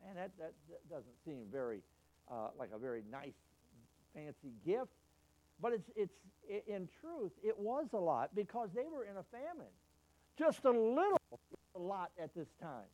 And 0.08 0.18
that, 0.18 0.32
that, 0.40 0.54
that 0.70 0.90
doesn't 0.90 1.16
seem 1.24 1.44
very, 1.52 1.82
uh, 2.32 2.50
like 2.58 2.70
a 2.74 2.80
very 2.80 3.04
nice, 3.12 3.34
fancy 4.14 4.54
gift. 4.66 4.92
But 5.62 5.74
it's, 5.74 5.90
it's, 5.96 6.14
in 6.68 6.88
truth, 7.02 7.32
it 7.44 7.58
was 7.58 7.88
a 7.94 7.98
lot 7.98 8.30
because 8.36 8.70
they 8.76 8.86
were 8.92 9.06
in 9.06 9.18
a 9.18 9.24
famine. 9.32 9.72
Just 10.38 10.66
a 10.66 10.72
little 10.72 11.20
a 11.76 11.80
lot 11.80 12.12
at 12.22 12.34
this 12.36 12.50
time. 12.62 12.88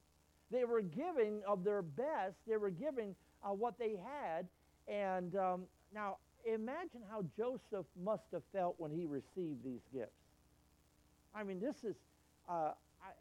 They 0.52 0.66
were 0.66 0.82
giving 0.82 1.42
of 1.48 1.64
their 1.64 1.82
best. 1.82 2.36
They 2.48 2.58
were 2.58 2.70
giving 2.70 3.16
uh, 3.44 3.54
what 3.54 3.80
they 3.80 3.96
had. 3.96 4.48
And 4.88 5.36
um, 5.36 5.64
now, 5.94 6.18
imagine 6.46 7.02
how 7.10 7.24
Joseph 7.38 7.86
must 8.02 8.26
have 8.34 8.44
felt 8.54 8.76
when 8.78 8.92
he 8.92 9.06
received 9.06 9.64
these 9.64 9.82
gifts. 9.94 10.12
I 11.34 11.44
mean, 11.44 11.60
this 11.60 11.84
is, 11.84 11.96
uh, 12.50 12.72
I 13.02 13.12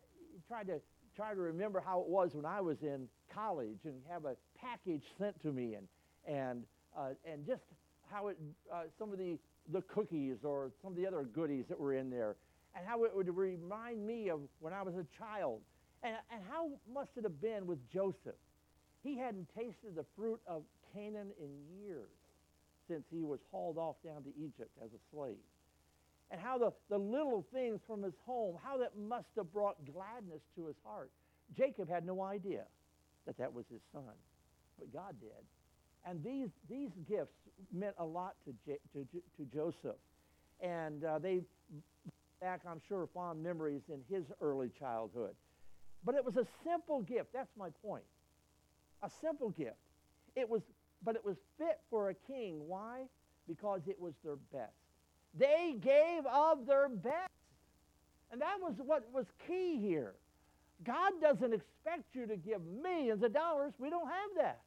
tried 0.48 0.66
to 0.66 0.80
try 1.14 1.34
to 1.34 1.40
remember 1.40 1.80
how 1.84 2.00
it 2.00 2.08
was 2.08 2.34
when 2.34 2.44
I 2.44 2.60
was 2.60 2.82
in 2.82 3.08
college 3.32 3.78
and 3.84 3.94
have 4.10 4.24
a 4.24 4.36
package 4.60 5.04
sent 5.18 5.40
to 5.42 5.52
me 5.52 5.74
and, 5.74 5.86
and, 6.26 6.64
uh, 6.96 7.10
and 7.24 7.46
just 7.46 7.62
how 8.10 8.28
it, 8.28 8.36
uh, 8.72 8.82
some 8.98 9.12
of 9.12 9.18
the, 9.18 9.38
the 9.72 9.82
cookies 9.82 10.38
or 10.44 10.70
some 10.82 10.92
of 10.92 10.96
the 10.96 11.06
other 11.06 11.22
goodies 11.22 11.64
that 11.68 11.78
were 11.78 11.94
in 11.94 12.10
there 12.10 12.36
and 12.76 12.86
how 12.86 13.04
it 13.04 13.14
would 13.14 13.28
remind 13.36 14.06
me 14.06 14.30
of 14.30 14.40
when 14.60 14.72
I 14.72 14.82
was 14.82 14.94
a 14.94 15.06
child. 15.18 15.60
And, 16.02 16.14
and 16.32 16.42
how 16.48 16.70
must 16.92 17.10
it 17.16 17.24
have 17.24 17.40
been 17.40 17.66
with 17.66 17.78
Joseph? 17.92 18.38
He 19.02 19.18
hadn't 19.18 19.48
tasted 19.56 19.94
the 19.96 20.04
fruit 20.16 20.40
of 20.46 20.62
Canaan 20.94 21.28
in 21.40 21.50
years 21.84 22.08
since 22.88 23.04
he 23.10 23.22
was 23.22 23.40
hauled 23.50 23.78
off 23.78 23.96
down 24.04 24.22
to 24.22 24.30
Egypt 24.36 24.70
as 24.82 24.90
a 24.90 25.00
slave. 25.14 25.36
And 26.30 26.40
how 26.40 26.58
the, 26.58 26.72
the 26.88 26.98
little 26.98 27.44
things 27.52 27.80
from 27.86 28.02
his 28.02 28.14
home, 28.24 28.56
how 28.62 28.78
that 28.78 28.96
must 28.96 29.28
have 29.36 29.52
brought 29.52 29.76
gladness 29.92 30.42
to 30.56 30.66
his 30.66 30.76
heart. 30.84 31.10
Jacob 31.56 31.88
had 31.88 32.06
no 32.06 32.22
idea 32.22 32.62
that 33.26 33.36
that 33.38 33.52
was 33.52 33.64
his 33.70 33.80
son, 33.92 34.14
but 34.78 34.92
God 34.92 35.14
did. 35.20 35.30
And 36.06 36.22
these, 36.24 36.48
these 36.68 36.90
gifts 37.08 37.36
meant 37.72 37.94
a 37.98 38.04
lot 38.04 38.34
to, 38.44 38.54
J, 38.64 38.78
to, 38.94 39.06
to 39.36 39.44
Joseph. 39.52 39.98
And 40.60 41.04
uh, 41.04 41.18
they 41.18 41.42
back, 42.40 42.62
I'm 42.68 42.80
sure, 42.88 43.08
fond 43.12 43.42
memories 43.42 43.82
in 43.88 44.00
his 44.14 44.24
early 44.40 44.70
childhood. 44.78 45.34
But 46.04 46.14
it 46.14 46.24
was 46.24 46.36
a 46.36 46.46
simple 46.64 47.02
gift. 47.02 47.32
That's 47.32 47.54
my 47.58 47.68
point. 47.84 48.04
A 49.02 49.10
simple 49.20 49.50
gift. 49.50 49.76
It 50.34 50.48
was 50.48 50.62
but 51.02 51.16
it 51.16 51.24
was 51.24 51.36
fit 51.58 51.80
for 51.88 52.10
a 52.10 52.14
king. 52.14 52.60
Why? 52.66 53.04
Because 53.48 53.80
it 53.86 53.98
was 53.98 54.12
their 54.22 54.36
best. 54.52 54.74
They 55.38 55.76
gave 55.80 56.26
of 56.26 56.66
their 56.66 56.88
best. 56.88 57.30
And 58.30 58.40
that 58.40 58.56
was 58.60 58.74
what 58.84 59.04
was 59.12 59.26
key 59.46 59.78
here. 59.80 60.14
God 60.84 61.12
doesn't 61.20 61.52
expect 61.52 62.14
you 62.14 62.26
to 62.26 62.36
give 62.36 62.60
millions 62.64 63.22
of 63.22 63.32
dollars. 63.32 63.72
We 63.78 63.90
don't 63.90 64.06
have 64.06 64.30
that. 64.36 64.60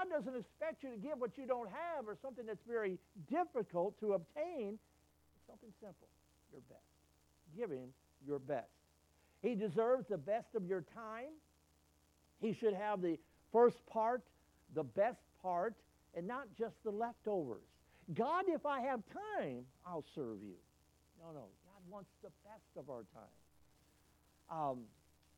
God 0.00 0.10
doesn't 0.10 0.38
expect 0.38 0.82
you 0.82 0.90
to 0.90 0.96
give 0.96 1.18
what 1.18 1.36
you 1.36 1.46
don't 1.46 1.68
have 1.68 2.08
or 2.08 2.16
something 2.22 2.46
that's 2.46 2.64
very 2.66 2.98
difficult 3.30 3.98
to 4.00 4.14
obtain. 4.14 4.78
Something 5.46 5.70
simple, 5.80 6.08
your 6.52 6.62
best. 6.68 6.80
Give 7.56 7.70
him 7.70 7.88
your 8.26 8.38
best. 8.38 8.70
He 9.42 9.54
deserves 9.54 10.06
the 10.08 10.18
best 10.18 10.54
of 10.54 10.66
your 10.66 10.84
time. 10.94 11.32
He 12.40 12.52
should 12.52 12.74
have 12.74 13.02
the 13.02 13.18
first 13.52 13.84
part, 13.86 14.22
the 14.74 14.84
best 14.84 15.20
part, 15.42 15.74
and 16.14 16.26
not 16.26 16.46
just 16.56 16.76
the 16.84 16.90
leftovers. 16.90 17.64
God, 18.14 18.44
if 18.48 18.64
I 18.64 18.80
have 18.80 19.00
time, 19.38 19.64
I'll 19.86 20.04
serve 20.14 20.42
you. 20.42 20.56
No, 21.20 21.32
no. 21.32 21.40
God 21.40 21.82
wants 21.90 22.10
the 22.22 22.30
best 22.44 22.76
of 22.76 22.88
our 22.88 23.04
time. 23.14 24.60
Um, 24.70 24.78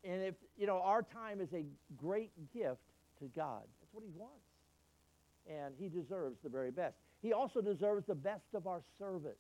and 0.04 0.23
if, 0.23 0.35
you 0.57 0.66
know, 0.66 0.81
our 0.83 1.02
time 1.02 1.40
is 1.40 1.52
a 1.52 1.64
great 1.97 2.31
gift 2.52 2.81
to 3.19 3.25
God. 3.35 3.62
That's 3.81 3.92
what 3.92 4.04
he 4.04 4.11
wants. 4.16 4.51
And 5.49 5.75
he 5.78 5.88
deserves 5.88 6.37
the 6.42 6.49
very 6.49 6.70
best. 6.70 6.94
He 7.20 7.32
also 7.32 7.61
deserves 7.61 8.06
the 8.06 8.14
best 8.14 8.54
of 8.54 8.66
our 8.66 8.82
service. 8.99 9.38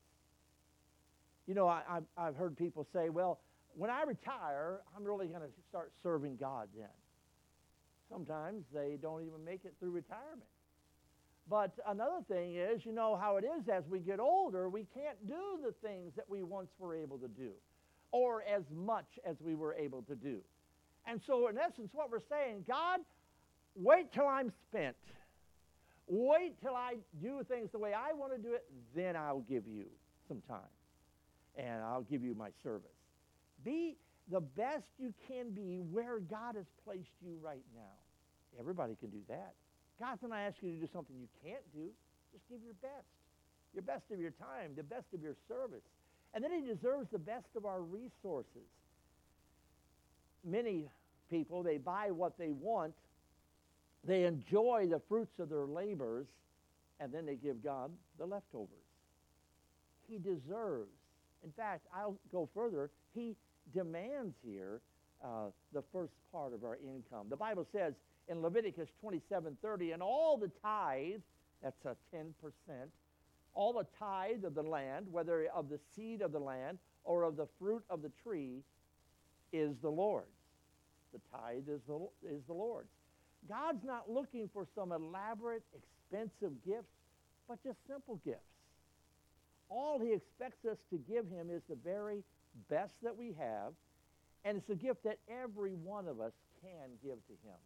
You 1.46 1.54
know, 1.54 1.68
I, 1.68 2.00
have 2.16 2.36
heard 2.36 2.56
people 2.56 2.86
say, 2.92 3.08
well, 3.08 3.40
when 3.74 3.90
I 3.90 4.02
retire, 4.02 4.80
I'm 4.96 5.04
really 5.04 5.26
going 5.26 5.40
to 5.40 5.48
start 5.68 5.92
serving 6.02 6.36
God 6.36 6.68
then. 6.76 6.88
Sometimes 8.10 8.64
they 8.72 8.98
don't 9.00 9.22
even 9.22 9.44
make 9.44 9.64
it 9.64 9.74
through 9.80 9.90
retirement. 9.90 10.48
But 11.48 11.72
another 11.88 12.22
thing 12.28 12.54
is, 12.54 12.84
you 12.84 12.92
know 12.92 13.16
how 13.16 13.36
it 13.36 13.44
is 13.44 13.68
as 13.68 13.84
we 13.88 13.98
get 13.98 14.20
older, 14.20 14.68
we 14.68 14.86
can't 14.94 15.26
do 15.26 15.58
the 15.64 15.74
things 15.86 16.12
that 16.16 16.28
we 16.28 16.42
once 16.42 16.70
were 16.78 16.94
able 16.94 17.18
to 17.18 17.28
do 17.28 17.52
or 18.12 18.42
as 18.42 18.62
much 18.70 19.18
as 19.26 19.36
we 19.40 19.54
were 19.54 19.74
able 19.74 20.02
to 20.02 20.14
do. 20.14 20.40
And 21.06 21.20
so, 21.26 21.48
in 21.48 21.58
essence, 21.58 21.90
what 21.92 22.10
we're 22.10 22.20
saying, 22.30 22.64
God, 22.68 23.00
wait 23.74 24.12
till 24.12 24.26
I'm 24.26 24.52
spent. 24.68 24.96
Wait 26.06 26.60
till 26.60 26.74
I 26.74 26.96
do 27.22 27.42
things 27.48 27.70
the 27.72 27.78
way 27.78 27.94
I 27.94 28.12
want 28.12 28.32
to 28.32 28.38
do 28.38 28.54
it, 28.54 28.64
then 28.94 29.16
I'll 29.16 29.44
give 29.48 29.66
you 29.66 29.86
some 30.28 30.42
time. 30.48 30.60
And 31.56 31.82
I'll 31.82 32.02
give 32.02 32.22
you 32.22 32.34
my 32.34 32.50
service. 32.62 32.90
Be 33.64 33.96
the 34.30 34.40
best 34.40 34.84
you 34.98 35.12
can 35.28 35.50
be 35.50 35.78
where 35.78 36.18
God 36.18 36.56
has 36.56 36.66
placed 36.84 37.14
you 37.24 37.38
right 37.42 37.64
now. 37.74 37.98
Everybody 38.58 38.96
can 38.98 39.10
do 39.10 39.20
that. 39.28 39.54
God's 40.00 40.22
not 40.22 40.36
asking 40.38 40.70
you 40.70 40.74
to 40.76 40.80
do 40.86 40.92
something 40.92 41.16
you 41.18 41.28
can't 41.44 41.64
do. 41.72 41.90
Just 42.32 42.48
give 42.48 42.60
your 42.64 42.74
best. 42.82 43.06
Your 43.74 43.82
best 43.82 44.04
of 44.10 44.18
your 44.18 44.32
time, 44.32 44.72
the 44.76 44.82
best 44.82 45.06
of 45.14 45.22
your 45.22 45.34
service. 45.48 45.84
And 46.34 46.42
then 46.42 46.52
he 46.52 46.60
deserves 46.60 47.08
the 47.10 47.18
best 47.18 47.48
of 47.56 47.64
our 47.64 47.82
resources. 47.82 48.68
Many 50.44 50.88
people, 51.30 51.62
they 51.62 51.78
buy 51.78 52.10
what 52.10 52.36
they 52.38 52.50
want, 52.50 52.94
they 54.04 54.24
enjoy 54.24 54.86
the 54.90 55.00
fruits 55.08 55.38
of 55.38 55.48
their 55.48 55.66
labors, 55.66 56.26
and 57.00 57.12
then 57.12 57.26
they 57.26 57.36
give 57.36 57.62
God 57.62 57.90
the 58.18 58.26
leftovers. 58.26 58.68
He 60.08 60.18
deserves. 60.18 60.90
In 61.44 61.52
fact, 61.52 61.86
I'll 61.94 62.18
go 62.30 62.48
further. 62.54 62.90
He 63.14 63.36
demands 63.74 64.34
here 64.44 64.80
uh, 65.24 65.46
the 65.72 65.82
first 65.92 66.14
part 66.32 66.52
of 66.52 66.64
our 66.64 66.76
income. 66.76 67.26
The 67.28 67.36
Bible 67.36 67.66
says 67.72 67.94
in 68.28 68.42
Leviticus 68.42 68.88
27:30, 69.02 69.94
and 69.94 70.02
all 70.02 70.36
the 70.36 70.50
tithe, 70.62 71.20
that's 71.62 71.84
a 71.84 71.96
10%, 72.14 72.32
all 73.54 73.72
the 73.72 73.86
tithe 73.98 74.44
of 74.44 74.54
the 74.54 74.62
land, 74.62 75.06
whether 75.10 75.46
of 75.54 75.68
the 75.68 75.78
seed 75.94 76.22
of 76.22 76.32
the 76.32 76.40
land 76.40 76.78
or 77.04 77.22
of 77.22 77.36
the 77.36 77.46
fruit 77.58 77.84
of 77.88 78.02
the 78.02 78.10
tree, 78.22 78.62
is 79.52 79.76
the 79.82 79.90
Lord's. 79.90 80.26
The 81.12 81.20
tithe 81.30 81.68
is 81.68 81.80
the, 81.86 82.08
is 82.28 82.42
the 82.46 82.54
Lord's. 82.54 82.88
God's 83.48 83.84
not 83.84 84.10
looking 84.10 84.48
for 84.52 84.66
some 84.74 84.92
elaborate, 84.92 85.62
expensive 85.74 86.52
gifts, 86.64 86.92
but 87.48 87.62
just 87.62 87.78
simple 87.86 88.20
gifts. 88.24 88.38
All 89.68 89.98
he 89.98 90.12
expects 90.12 90.64
us 90.64 90.78
to 90.90 90.96
give 90.96 91.28
him 91.28 91.50
is 91.50 91.62
the 91.68 91.76
very 91.76 92.22
best 92.68 92.94
that 93.02 93.16
we 93.16 93.34
have, 93.38 93.72
and 94.44 94.56
it's 94.58 94.68
a 94.70 94.74
gift 94.74 95.04
that 95.04 95.18
every 95.28 95.72
one 95.72 96.06
of 96.06 96.20
us 96.20 96.32
can 96.60 96.90
give 97.02 97.18
to 97.26 97.32
him. 97.44 97.58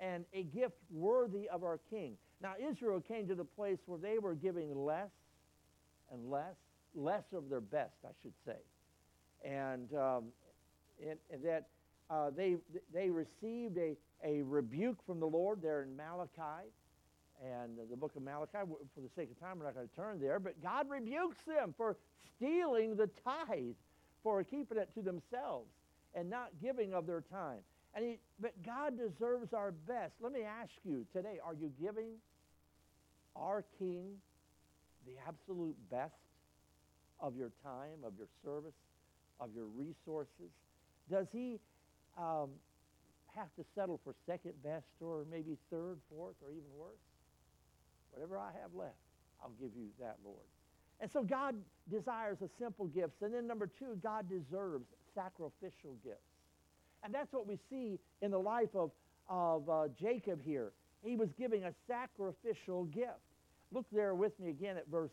And 0.00 0.24
a 0.32 0.42
gift 0.42 0.76
worthy 0.90 1.48
of 1.48 1.62
our 1.62 1.78
king. 1.90 2.14
Now, 2.42 2.54
Israel 2.60 3.00
came 3.00 3.28
to 3.28 3.34
the 3.34 3.44
place 3.44 3.78
where 3.86 3.98
they 3.98 4.18
were 4.18 4.34
giving 4.34 4.74
less 4.74 5.10
and 6.12 6.30
less, 6.30 6.56
less 6.94 7.24
of 7.32 7.48
their 7.48 7.60
best, 7.60 7.94
I 8.04 8.10
should 8.22 8.34
say. 8.44 8.58
And, 9.44 9.92
um, 9.94 10.24
and, 11.00 11.18
and 11.32 11.44
that 11.44 11.68
uh, 12.10 12.30
they, 12.36 12.56
they 12.92 13.10
received 13.10 13.78
a, 13.78 13.96
a 14.24 14.42
rebuke 14.42 14.98
from 15.06 15.20
the 15.20 15.26
Lord 15.26 15.62
there 15.62 15.82
in 15.82 15.96
Malachi 15.96 16.68
and 17.42 17.78
the 17.90 17.96
book 17.96 18.12
of 18.16 18.22
Malachi. 18.22 18.58
For 18.94 19.00
the 19.00 19.08
sake 19.16 19.30
of 19.30 19.40
time, 19.40 19.58
we're 19.58 19.64
not 19.64 19.74
going 19.74 19.88
to 19.88 19.96
turn 19.96 20.20
there, 20.20 20.38
but 20.38 20.62
God 20.62 20.88
rebukes 20.88 21.38
them 21.46 21.74
for 21.76 21.96
stealing 22.36 22.96
the 22.96 23.08
tithe, 23.24 23.74
for 24.22 24.42
keeping 24.44 24.78
it 24.78 24.88
to 24.94 25.02
themselves 25.02 25.70
and 26.14 26.30
not 26.30 26.48
giving 26.62 26.94
of 26.94 27.06
their 27.06 27.22
time. 27.22 27.58
And 27.94 28.04
he, 28.04 28.18
but 28.40 28.52
God 28.64 28.98
deserves 28.98 29.52
our 29.52 29.72
best. 29.72 30.14
Let 30.20 30.32
me 30.32 30.42
ask 30.42 30.72
you 30.84 31.06
today, 31.12 31.38
are 31.44 31.54
you 31.54 31.72
giving 31.80 32.12
our 33.36 33.64
King 33.78 34.16
the 35.06 35.12
absolute 35.26 35.76
best 35.90 36.14
of 37.20 37.36
your 37.36 37.50
time, 37.62 38.04
of 38.04 38.12
your 38.16 38.28
service, 38.44 38.74
of 39.40 39.50
your 39.54 39.66
resources? 39.66 40.50
Does 41.10 41.26
he 41.32 41.60
um, 42.16 42.50
have 43.34 43.52
to 43.56 43.64
settle 43.74 44.00
for 44.04 44.14
second 44.26 44.54
best 44.62 44.86
or 45.00 45.24
maybe 45.30 45.56
third, 45.70 45.98
fourth, 46.08 46.36
or 46.44 46.50
even 46.50 46.70
worse? 46.76 47.02
Whatever 48.10 48.38
I 48.38 48.50
have 48.62 48.74
left, 48.74 48.94
I'll 49.42 49.54
give 49.60 49.70
you 49.76 49.88
that, 49.98 50.16
Lord. 50.24 50.46
And 51.00 51.10
so 51.10 51.22
God 51.22 51.56
desires 51.90 52.38
a 52.42 52.48
simple 52.58 52.86
gifts. 52.86 53.22
And 53.22 53.34
then 53.34 53.46
number 53.46 53.66
two, 53.66 53.98
God 54.02 54.28
deserves 54.28 54.86
sacrificial 55.14 55.96
gifts. 56.04 56.20
And 57.02 57.12
that's 57.12 57.32
what 57.32 57.46
we 57.46 57.58
see 57.68 57.98
in 58.22 58.30
the 58.30 58.38
life 58.38 58.74
of, 58.74 58.90
of 59.28 59.68
uh, 59.68 59.88
Jacob 60.00 60.40
here. 60.42 60.72
He 61.02 61.16
was 61.16 61.28
giving 61.36 61.64
a 61.64 61.72
sacrificial 61.86 62.84
gift. 62.84 63.20
Look 63.72 63.86
there 63.92 64.14
with 64.14 64.38
me 64.40 64.50
again 64.50 64.76
at 64.76 64.88
verse 64.88 65.10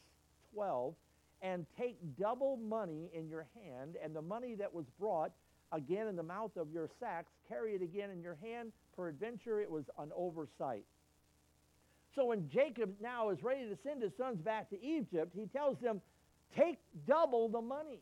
12. 0.53 0.93
And 1.41 1.65
take 1.77 1.97
double 2.19 2.55
money 2.57 3.09
in 3.15 3.27
your 3.27 3.47
hand, 3.55 3.95
and 4.01 4.15
the 4.15 4.21
money 4.21 4.53
that 4.53 4.71
was 4.71 4.85
brought 4.99 5.31
again 5.71 6.07
in 6.07 6.15
the 6.15 6.23
mouth 6.23 6.55
of 6.57 6.71
your 6.71 6.89
sacks, 6.99 7.31
carry 7.47 7.75
it 7.75 7.81
again 7.81 8.09
in 8.09 8.21
your 8.21 8.37
hand. 8.41 8.71
Peradventure, 8.95 9.61
it 9.61 9.69
was 9.69 9.85
an 9.97 10.11
oversight. 10.15 10.85
So 12.15 12.25
when 12.25 12.49
Jacob 12.49 12.93
now 13.01 13.29
is 13.29 13.41
ready 13.41 13.69
to 13.69 13.77
send 13.83 14.01
his 14.01 14.11
sons 14.17 14.41
back 14.41 14.69
to 14.69 14.83
Egypt, 14.83 15.31
he 15.33 15.45
tells 15.45 15.77
them, 15.79 16.01
take 16.57 16.77
double 17.07 17.47
the 17.47 17.61
money. 17.61 17.99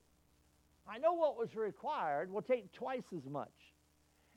I 0.87 0.97
know 0.97 1.13
what 1.13 1.37
was 1.37 1.55
required. 1.55 2.31
We'll 2.31 2.41
take 2.41 2.73
twice 2.73 3.03
as 3.15 3.29
much. 3.29 3.53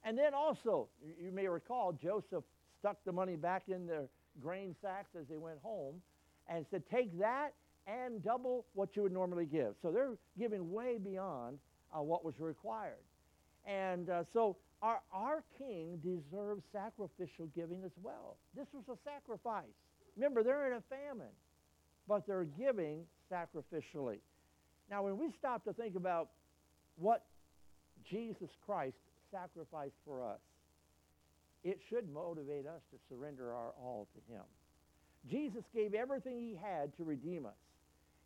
And 0.05 0.19
then 0.19 0.35
also, 0.35 0.89
you 1.23 1.33
may 1.33 1.49
recall, 1.49 1.93
Joseph 1.93 2.45
stuck 2.79 2.99
the 3.07 3.13
money 3.13 3.37
back 3.37 3.65
in 3.69 3.87
their 3.87 4.09
grain 4.43 4.75
sacks 4.83 5.11
as 5.19 5.27
they 5.31 5.39
went 5.39 5.59
home 5.63 6.03
and 6.49 6.67
said, 6.71 6.83
take 6.91 7.19
that 7.21 7.55
and 7.87 8.23
double 8.23 8.67
what 8.75 8.95
you 8.95 9.03
would 9.03 9.13
normally 9.13 9.47
give. 9.47 9.75
So 9.81 9.91
they're 9.91 10.17
giving 10.39 10.71
way 10.71 10.99
beyond 10.99 11.59
uh, 11.97 12.03
what 12.03 12.25
was 12.25 12.35
required. 12.39 12.95
And 13.67 14.11
uh, 14.11 14.25
so 14.33 14.57
our, 14.83 15.01
our 15.13 15.45
king 15.59 16.01
deserves 16.03 16.65
sacrificial 16.73 17.49
giving 17.55 17.85
as 17.85 17.93
well. 18.03 18.37
This 18.57 18.67
was 18.73 18.85
a 18.89 18.99
sacrifice. 19.09 19.65
Remember, 20.17 20.43
they're 20.43 20.67
in 20.67 20.75
a 20.75 20.83
famine, 20.91 21.33
but 22.09 22.27
they're 22.27 22.45
giving 22.45 23.05
sacrificially. 23.31 24.19
Now, 24.91 25.05
when 25.05 25.19
we 25.19 25.33
stop 25.39 25.65
to 25.65 25.73
think 25.73 25.95
about 25.97 26.31
what 26.97 27.25
Jesus 28.11 28.51
Christ 28.67 28.97
sacrificed 29.31 29.97
for 30.05 30.23
us, 30.23 30.41
it 31.65 31.79
should 31.89 32.13
motivate 32.13 32.67
us 32.67 32.83
to 32.91 32.99
surrender 33.09 33.55
our 33.55 33.73
all 33.81 34.09
to 34.15 34.33
him. 34.33 34.43
Jesus 35.31 35.63
gave 35.73 35.95
everything 35.95 36.41
he 36.41 36.59
had 36.61 36.95
to 36.97 37.05
redeem 37.05 37.47
us. 37.47 37.53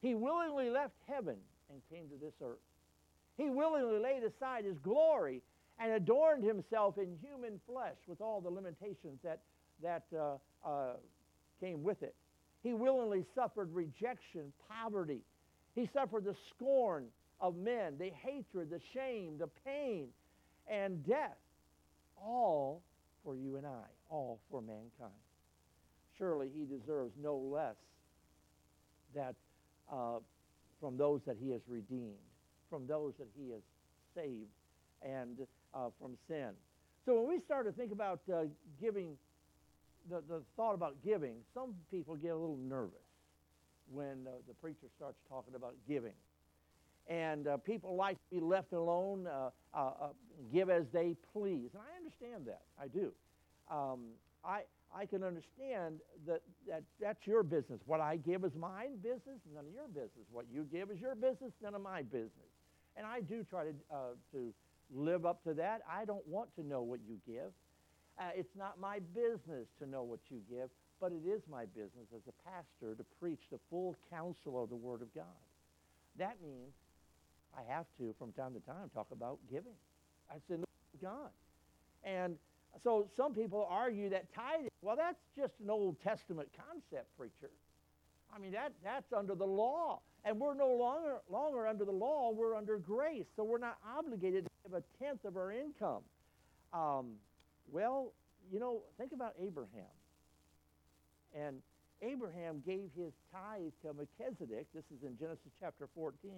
He 0.00 0.14
willingly 0.14 0.70
left 0.70 0.94
heaven 1.06 1.36
and 1.70 1.80
came 1.90 2.08
to 2.08 2.16
this 2.16 2.34
earth. 2.42 2.58
He 3.36 3.50
willingly 3.50 3.98
laid 3.98 4.22
aside 4.22 4.64
his 4.64 4.78
glory 4.78 5.42
and 5.78 5.92
adorned 5.92 6.42
himself 6.42 6.96
in 6.98 7.16
human 7.22 7.60
flesh 7.66 7.96
with 8.06 8.20
all 8.20 8.40
the 8.40 8.48
limitations 8.48 9.20
that, 9.22 9.40
that 9.82 10.04
uh, 10.16 10.36
uh, 10.66 10.94
came 11.60 11.82
with 11.82 12.02
it. 12.02 12.14
He 12.62 12.72
willingly 12.72 13.24
suffered 13.34 13.72
rejection, 13.72 14.52
poverty. 14.68 15.20
He 15.74 15.88
suffered 15.92 16.24
the 16.24 16.34
scorn 16.54 17.06
of 17.40 17.56
men, 17.56 17.96
the 17.98 18.10
hatred, 18.22 18.70
the 18.70 18.80
shame, 18.94 19.36
the 19.38 19.48
pain, 19.64 20.08
and 20.66 21.06
death, 21.06 21.36
all 22.16 22.82
for 23.22 23.36
you 23.36 23.56
and 23.56 23.66
I, 23.66 23.84
all 24.08 24.40
for 24.50 24.62
mankind. 24.62 25.12
Surely 26.16 26.50
he 26.54 26.64
deserves 26.64 27.12
no 27.22 27.36
less 27.36 27.76
that 29.14 29.34
uh, 29.92 30.18
from 30.80 30.96
those 30.96 31.20
that 31.26 31.36
he 31.40 31.50
has 31.50 31.60
redeemed, 31.68 32.14
from 32.68 32.86
those 32.86 33.14
that 33.18 33.28
he 33.36 33.50
has 33.50 33.62
saved. 34.14 34.50
And 35.02 35.46
uh, 35.76 35.90
from 36.00 36.16
sin. 36.26 36.50
So 37.04 37.20
when 37.20 37.28
we 37.28 37.40
start 37.44 37.66
to 37.66 37.72
think 37.72 37.92
about 37.92 38.20
uh, 38.32 38.44
giving, 38.80 39.16
the, 40.10 40.22
the 40.28 40.42
thought 40.56 40.74
about 40.74 40.96
giving, 41.04 41.36
some 41.54 41.74
people 41.90 42.16
get 42.16 42.30
a 42.30 42.36
little 42.36 42.58
nervous 42.68 42.94
when 43.92 44.26
uh, 44.26 44.30
the 44.48 44.54
preacher 44.54 44.86
starts 44.96 45.18
talking 45.28 45.54
about 45.54 45.74
giving. 45.86 46.14
And 47.08 47.46
uh, 47.46 47.58
people 47.58 47.94
like 47.94 48.16
to 48.16 48.36
be 48.36 48.40
left 48.40 48.72
alone, 48.72 49.28
uh, 49.28 49.50
uh, 49.72 50.08
give 50.52 50.70
as 50.70 50.84
they 50.92 51.14
please. 51.32 51.70
And 51.74 51.82
I 51.82 51.96
understand 51.96 52.46
that. 52.46 52.62
I 52.82 52.88
do. 52.88 53.12
Um, 53.70 54.00
I, 54.44 54.62
I 54.94 55.06
can 55.06 55.22
understand 55.22 56.00
that, 56.26 56.42
that 56.68 56.82
that's 57.00 57.26
your 57.26 57.42
business. 57.42 57.80
What 57.86 58.00
I 58.00 58.16
give 58.16 58.44
is 58.44 58.52
mine 58.54 58.96
business, 59.02 59.40
none 59.54 59.66
of 59.66 59.72
your 59.72 59.88
business. 59.88 60.26
What 60.30 60.46
you 60.52 60.66
give 60.70 60.90
is 60.90 61.00
your 61.00 61.14
business, 61.14 61.52
none 61.62 61.74
of 61.74 61.82
my 61.82 62.02
business. 62.02 62.50
And 62.96 63.06
I 63.06 63.20
do 63.20 63.44
try 63.44 63.64
to, 63.64 63.72
to 64.32 64.54
live 64.94 65.26
up 65.26 65.42
to 65.44 65.54
that. 65.54 65.82
I 65.90 66.04
don't 66.04 66.26
want 66.26 66.54
to 66.56 66.66
know 66.66 66.82
what 66.82 67.00
you 67.06 67.18
give. 67.26 67.52
Uh, 68.18 68.30
it's 68.34 68.56
not 68.56 68.80
my 68.80 68.98
business 69.14 69.66
to 69.78 69.86
know 69.86 70.02
what 70.02 70.20
you 70.30 70.40
give, 70.48 70.70
but 71.00 71.12
it 71.12 71.28
is 71.28 71.42
my 71.50 71.66
business 71.66 72.08
as 72.14 72.22
a 72.26 72.48
pastor 72.48 72.94
to 72.94 73.04
preach 73.20 73.40
the 73.50 73.58
full 73.68 73.94
counsel 74.10 74.62
of 74.62 74.70
the 74.70 74.76
Word 74.76 75.02
of 75.02 75.14
God. 75.14 75.24
That 76.18 76.36
means 76.42 76.72
I 77.56 77.60
have 77.70 77.84
to, 77.98 78.14
from 78.18 78.32
time 78.32 78.54
to 78.54 78.60
time, 78.60 78.90
talk 78.94 79.08
about 79.12 79.38
giving. 79.50 79.74
Word 80.48 80.60
of 80.94 81.02
God. 81.02 81.30
And 82.04 82.36
so 82.82 83.08
some 83.16 83.34
people 83.34 83.66
argue 83.70 84.08
that 84.10 84.32
tithing, 84.34 84.70
well, 84.82 84.96
that's 84.96 85.20
just 85.36 85.54
an 85.62 85.70
Old 85.70 85.96
Testament 86.02 86.48
concept, 86.56 87.16
preacher. 87.16 87.50
I 88.34 88.38
mean, 88.38 88.52
that, 88.52 88.72
that's 88.84 89.12
under 89.12 89.34
the 89.34 89.46
law. 89.46 90.00
And 90.24 90.40
we're 90.40 90.54
no 90.54 90.72
longer, 90.72 91.18
longer 91.30 91.66
under 91.66 91.84
the 91.84 91.92
law, 91.92 92.32
we're 92.32 92.56
under 92.56 92.78
grace. 92.78 93.26
So 93.36 93.44
we're 93.44 93.58
not 93.58 93.78
obligated 93.96 94.44
to 94.44 94.50
give 94.64 94.74
a 94.74 94.82
tenth 95.02 95.24
of 95.24 95.36
our 95.36 95.52
income. 95.52 96.02
Um, 96.72 97.12
well, 97.70 98.12
you 98.52 98.58
know, 98.58 98.82
think 98.98 99.12
about 99.12 99.34
Abraham. 99.40 99.84
And 101.34 101.58
Abraham 102.02 102.62
gave 102.66 102.90
his 102.96 103.12
tithe 103.32 103.72
to 103.82 103.94
Melchizedek. 103.94 104.66
This 104.74 104.84
is 104.94 105.02
in 105.02 105.16
Genesis 105.18 105.52
chapter 105.58 105.88
14, 105.94 106.32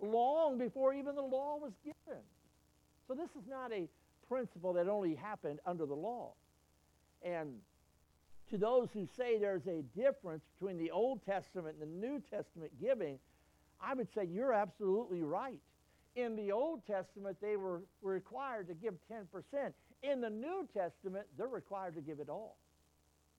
long 0.00 0.58
before 0.58 0.92
even 0.94 1.14
the 1.14 1.22
law 1.22 1.56
was 1.60 1.72
given. 1.84 2.22
So 3.06 3.14
this 3.14 3.30
is 3.30 3.48
not 3.48 3.72
a 3.72 3.88
principle 4.28 4.72
that 4.74 4.88
only 4.88 5.14
happened 5.14 5.60
under 5.66 5.86
the 5.86 5.94
law. 5.94 6.34
And 7.22 7.54
to 8.50 8.58
those 8.58 8.88
who 8.92 9.06
say 9.16 9.38
there's 9.38 9.66
a 9.66 9.82
difference 9.96 10.42
between 10.58 10.78
the 10.78 10.90
Old 10.90 11.24
Testament 11.24 11.76
and 11.80 11.82
the 11.82 12.06
New 12.06 12.22
Testament 12.30 12.72
giving, 12.80 13.18
I 13.80 13.94
would 13.94 14.08
say 14.14 14.24
you're 14.24 14.52
absolutely 14.52 15.22
right. 15.22 15.60
In 16.16 16.34
the 16.34 16.52
Old 16.52 16.86
Testament, 16.86 17.36
they 17.40 17.56
were 17.56 17.82
required 18.02 18.68
to 18.68 18.74
give 18.74 18.94
10%. 19.12 19.72
In 20.02 20.20
the 20.20 20.30
New 20.30 20.66
Testament, 20.72 21.26
they're 21.36 21.46
required 21.46 21.94
to 21.94 22.00
give 22.00 22.20
it 22.20 22.28
all. 22.28 22.56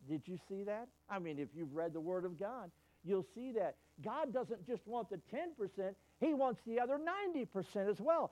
Did 0.07 0.21
you 0.25 0.37
see 0.47 0.63
that? 0.63 0.87
I 1.09 1.19
mean, 1.19 1.39
if 1.39 1.49
you've 1.55 1.73
read 1.73 1.93
the 1.93 1.99
Word 1.99 2.23
of 2.23 2.39
God, 2.39 2.71
you'll 3.03 3.25
see 3.35 3.51
that. 3.53 3.75
God 4.03 4.33
doesn't 4.33 4.65
just 4.65 4.87
want 4.87 5.09
the 5.09 5.19
10%, 5.33 5.93
He 6.21 6.33
wants 6.33 6.61
the 6.65 6.79
other 6.79 6.97
90% 6.97 7.89
as 7.89 7.99
well 7.99 8.31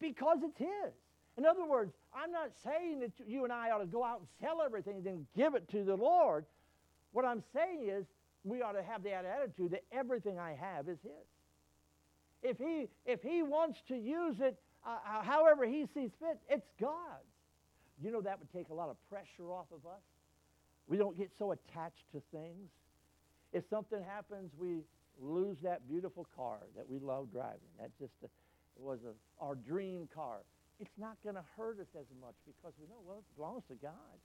because 0.00 0.38
it's 0.42 0.58
His. 0.58 0.92
In 1.38 1.46
other 1.46 1.64
words, 1.64 1.94
I'm 2.14 2.30
not 2.30 2.50
saying 2.62 3.00
that 3.00 3.12
you 3.26 3.44
and 3.44 3.52
I 3.52 3.70
ought 3.70 3.78
to 3.78 3.86
go 3.86 4.04
out 4.04 4.18
and 4.18 4.28
sell 4.40 4.60
everything 4.62 4.96
and 4.96 5.04
then 5.04 5.26
give 5.36 5.54
it 5.54 5.68
to 5.70 5.82
the 5.82 5.96
Lord. 5.96 6.44
What 7.12 7.24
I'm 7.24 7.42
saying 7.54 7.88
is 7.88 8.04
we 8.44 8.60
ought 8.62 8.72
to 8.72 8.82
have 8.82 9.02
that 9.04 9.24
attitude 9.24 9.70
that 9.72 9.84
everything 9.92 10.38
I 10.38 10.54
have 10.54 10.88
is 10.88 10.98
His. 11.02 12.50
If 12.50 12.58
He, 12.58 12.88
if 13.06 13.22
he 13.22 13.42
wants 13.42 13.82
to 13.88 13.96
use 13.96 14.40
it 14.40 14.58
uh, 14.84 14.90
uh, 14.90 15.22
however 15.22 15.64
He 15.64 15.86
sees 15.94 16.10
fit, 16.18 16.38
it's 16.48 16.66
God's. 16.80 17.22
You 18.02 18.10
know 18.10 18.20
that 18.20 18.38
would 18.38 18.52
take 18.52 18.68
a 18.70 18.74
lot 18.74 18.88
of 18.88 18.96
pressure 19.08 19.52
off 19.52 19.66
of 19.72 19.86
us. 19.86 20.02
We 20.88 20.96
don't 20.96 21.16
get 21.16 21.30
so 21.38 21.52
attached 21.52 22.10
to 22.12 22.22
things. 22.32 22.68
If 23.52 23.64
something 23.70 24.02
happens, 24.02 24.50
we 24.58 24.80
lose 25.20 25.56
that 25.62 25.88
beautiful 25.88 26.26
car 26.34 26.58
that 26.76 26.88
we 26.88 26.98
love 26.98 27.30
driving. 27.32 27.60
That 27.78 27.90
just 27.98 28.14
a, 28.24 28.28
was 28.76 28.98
a, 29.04 29.12
our 29.42 29.54
dream 29.54 30.08
car 30.12 30.38
it's 30.82 30.98
not 30.98 31.16
going 31.22 31.36
to 31.36 31.44
hurt 31.56 31.78
us 31.78 31.86
as 31.98 32.06
much 32.20 32.34
because 32.44 32.74
we 32.80 32.88
know, 32.88 32.98
well, 33.06 33.18
it 33.18 33.36
belongs 33.36 33.62
to 33.68 33.74
God. 33.76 34.18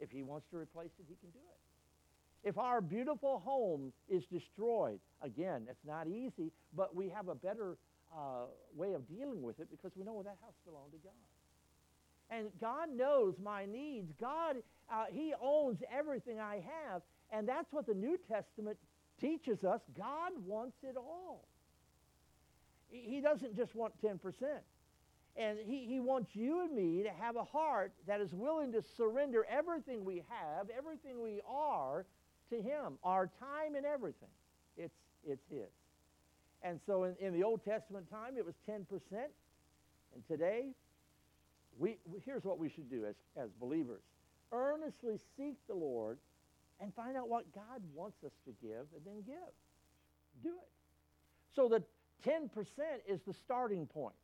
If 0.00 0.10
he 0.10 0.24
wants 0.24 0.46
to 0.50 0.56
replace 0.56 0.90
it, 0.98 1.06
he 1.08 1.14
can 1.14 1.30
do 1.30 1.38
it. 1.38 2.48
If 2.48 2.58
our 2.58 2.80
beautiful 2.80 3.38
home 3.38 3.92
is 4.08 4.24
destroyed, 4.26 4.98
again, 5.22 5.66
it's 5.70 5.84
not 5.86 6.08
easy, 6.08 6.50
but 6.74 6.96
we 6.96 7.08
have 7.08 7.28
a 7.28 7.36
better 7.36 7.76
uh, 8.12 8.46
way 8.74 8.94
of 8.94 9.08
dealing 9.08 9.42
with 9.42 9.60
it 9.60 9.68
because 9.70 9.92
we 9.96 10.02
know 10.02 10.14
well, 10.14 10.24
that 10.24 10.38
house 10.42 10.54
belonged 10.66 10.90
to 10.90 10.98
God. 10.98 12.36
And 12.36 12.48
God 12.60 12.88
knows 12.90 13.34
my 13.40 13.64
needs. 13.64 14.10
God, 14.20 14.56
uh, 14.90 15.04
he 15.08 15.34
owns 15.40 15.78
everything 15.96 16.40
I 16.40 16.64
have. 16.90 17.02
And 17.30 17.48
that's 17.48 17.72
what 17.72 17.86
the 17.86 17.94
New 17.94 18.18
Testament 18.28 18.76
teaches 19.20 19.62
us. 19.62 19.80
God 19.96 20.32
wants 20.44 20.78
it 20.82 20.96
all. 20.96 21.46
He 22.90 23.20
doesn't 23.20 23.56
just 23.56 23.74
want 23.76 23.94
10%. 24.02 24.18
And 25.36 25.58
he, 25.64 25.86
he 25.86 25.98
wants 25.98 26.30
you 26.34 26.60
and 26.60 26.74
me 26.74 27.02
to 27.04 27.10
have 27.10 27.36
a 27.36 27.44
heart 27.44 27.92
that 28.06 28.20
is 28.20 28.34
willing 28.34 28.72
to 28.72 28.82
surrender 28.96 29.46
everything 29.50 30.04
we 30.04 30.22
have, 30.28 30.68
everything 30.76 31.22
we 31.22 31.40
are, 31.48 32.04
to 32.50 32.56
him, 32.60 32.98
our 33.02 33.30
time 33.40 33.74
and 33.76 33.86
everything. 33.86 34.28
It's, 34.76 34.94
it's 35.26 35.44
his. 35.50 35.70
And 36.62 36.78
so 36.86 37.04
in, 37.04 37.16
in 37.18 37.32
the 37.32 37.42
Old 37.42 37.64
Testament 37.64 38.10
time, 38.10 38.36
it 38.36 38.44
was 38.44 38.54
10%. 38.68 38.84
And 39.12 40.26
today, 40.28 40.66
we, 41.78 41.96
here's 42.24 42.44
what 42.44 42.58
we 42.58 42.68
should 42.68 42.90
do 42.90 43.06
as, 43.06 43.14
as 43.36 43.50
believers. 43.58 44.02
Earnestly 44.52 45.18
seek 45.36 45.56
the 45.66 45.74
Lord 45.74 46.18
and 46.80 46.92
find 46.94 47.16
out 47.16 47.28
what 47.28 47.50
God 47.54 47.80
wants 47.94 48.18
us 48.24 48.32
to 48.44 48.52
give 48.60 48.86
and 48.94 49.04
then 49.06 49.22
give. 49.26 49.52
Do 50.42 50.50
it. 50.50 50.68
So 51.54 51.68
the 51.68 51.82
10% 52.28 52.48
is 53.08 53.20
the 53.26 53.32
starting 53.32 53.86
point. 53.86 54.14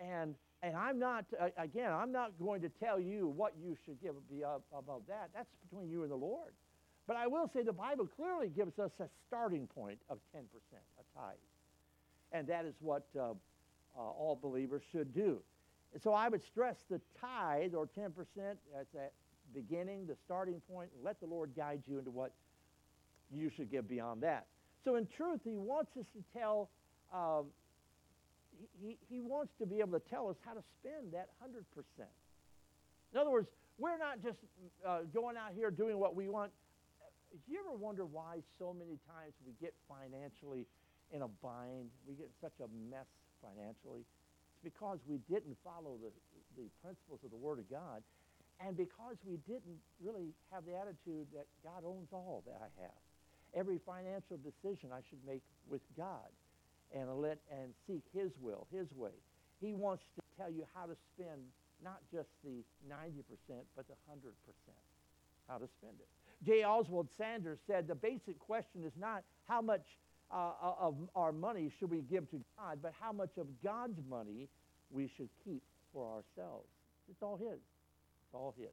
And, 0.00 0.34
and 0.62 0.76
I'm 0.76 0.98
not, 0.98 1.24
uh, 1.40 1.48
again, 1.56 1.92
I'm 1.92 2.12
not 2.12 2.32
going 2.38 2.62
to 2.62 2.68
tell 2.68 3.00
you 3.00 3.28
what 3.28 3.54
you 3.60 3.76
should 3.84 4.00
give 4.00 4.14
above 4.76 5.02
that. 5.08 5.30
That's 5.34 5.50
between 5.68 5.90
you 5.90 6.02
and 6.02 6.10
the 6.10 6.16
Lord. 6.16 6.52
But 7.06 7.16
I 7.16 7.26
will 7.26 7.48
say 7.52 7.62
the 7.62 7.72
Bible 7.72 8.06
clearly 8.06 8.48
gives 8.48 8.78
us 8.78 8.92
a 9.00 9.08
starting 9.26 9.66
point 9.66 9.98
of 10.10 10.18
10%, 10.36 10.42
a 10.42 11.18
tithe. 11.18 11.36
And 12.32 12.46
that 12.48 12.66
is 12.66 12.74
what 12.80 13.06
uh, 13.18 13.30
uh, 13.30 13.34
all 13.96 14.38
believers 14.40 14.82
should 14.92 15.14
do. 15.14 15.38
And 15.94 16.02
so 16.02 16.12
I 16.12 16.28
would 16.28 16.44
stress 16.44 16.76
the 16.90 17.00
tithe 17.18 17.74
or 17.74 17.86
10% 17.86 18.10
as 18.78 18.86
that 18.94 19.12
beginning, 19.54 20.06
the 20.06 20.16
starting 20.24 20.60
point, 20.70 20.90
let 21.02 21.18
the 21.20 21.26
Lord 21.26 21.52
guide 21.56 21.82
you 21.86 21.98
into 21.98 22.10
what 22.10 22.32
you 23.30 23.50
should 23.50 23.70
give 23.70 23.88
beyond 23.88 24.22
that. 24.22 24.46
So 24.84 24.96
in 24.96 25.06
truth, 25.06 25.40
he 25.44 25.56
wants 25.56 25.96
us 25.96 26.06
to 26.14 26.38
tell 26.38 26.68
um, 27.12 27.46
he, 28.80 28.98
he 29.08 29.20
wants 29.20 29.52
to 29.58 29.66
be 29.66 29.80
able 29.80 29.98
to 29.98 30.04
tell 30.08 30.28
us 30.28 30.36
how 30.44 30.54
to 30.54 30.62
spend 30.80 31.12
that 31.12 31.30
100%. 31.42 31.62
In 33.12 33.18
other 33.18 33.30
words, 33.30 33.48
we're 33.78 33.98
not 33.98 34.22
just 34.22 34.38
uh, 34.86 35.06
going 35.14 35.36
out 35.36 35.52
here 35.54 35.70
doing 35.70 35.98
what 35.98 36.14
we 36.14 36.28
want. 36.28 36.50
You 37.46 37.60
ever 37.60 37.76
wonder 37.76 38.04
why 38.04 38.42
so 38.58 38.74
many 38.74 38.98
times 39.06 39.34
we 39.46 39.52
get 39.60 39.74
financially 39.86 40.66
in 41.12 41.22
a 41.22 41.28
bind? 41.42 41.90
We 42.06 42.14
get 42.14 42.26
in 42.26 42.36
such 42.40 42.58
a 42.58 42.68
mess 42.90 43.06
financially. 43.40 44.02
It's 44.02 44.62
because 44.64 44.98
we 45.06 45.20
didn't 45.30 45.56
follow 45.62 45.96
the, 46.02 46.10
the 46.56 46.66
principles 46.82 47.20
of 47.22 47.30
the 47.30 47.36
Word 47.38 47.58
of 47.58 47.70
God 47.70 48.02
and 48.58 48.76
because 48.76 49.16
we 49.22 49.38
didn't 49.46 49.78
really 50.02 50.34
have 50.50 50.66
the 50.66 50.74
attitude 50.74 51.30
that 51.30 51.46
God 51.62 51.86
owns 51.86 52.08
all 52.10 52.42
that 52.46 52.58
I 52.58 52.70
have. 52.82 52.98
Every 53.54 53.78
financial 53.86 54.36
decision 54.42 54.90
I 54.90 55.00
should 55.08 55.22
make 55.24 55.42
with 55.70 55.80
God 55.96 56.26
and 56.94 57.20
let 57.20 57.38
and 57.50 57.72
seek 57.86 58.02
his 58.14 58.30
will, 58.40 58.66
his 58.72 58.86
way. 58.94 59.16
He 59.60 59.74
wants 59.74 60.04
to 60.16 60.22
tell 60.38 60.50
you 60.50 60.64
how 60.74 60.86
to 60.86 60.96
spend 61.14 61.40
not 61.82 61.98
just 62.12 62.28
the 62.44 62.62
90%, 62.90 63.22
but 63.76 63.86
the 63.88 63.94
100%, 64.10 64.18
how 65.48 65.58
to 65.58 65.68
spend 65.78 65.94
it. 66.00 66.08
J. 66.46 66.64
Oswald 66.64 67.08
Sanders 67.16 67.58
said 67.66 67.88
the 67.88 67.94
basic 67.94 68.38
question 68.38 68.84
is 68.84 68.92
not 68.98 69.24
how 69.46 69.60
much 69.60 69.84
uh, 70.30 70.52
of 70.78 70.94
our 71.16 71.32
money 71.32 71.72
should 71.78 71.90
we 71.90 72.02
give 72.02 72.30
to 72.30 72.40
God, 72.56 72.78
but 72.82 72.92
how 73.00 73.12
much 73.12 73.30
of 73.38 73.46
God's 73.62 73.98
money 74.08 74.48
we 74.90 75.10
should 75.16 75.28
keep 75.44 75.62
for 75.92 76.06
ourselves. 76.06 76.68
It's 77.10 77.22
all 77.22 77.36
his. 77.36 77.58
It's 77.58 78.34
all 78.34 78.54
his. 78.58 78.68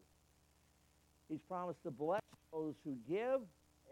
He's 1.29 1.39
promised 1.47 1.81
to 1.83 1.91
bless 1.91 2.21
those 2.51 2.75
who 2.83 2.95
give 3.09 3.41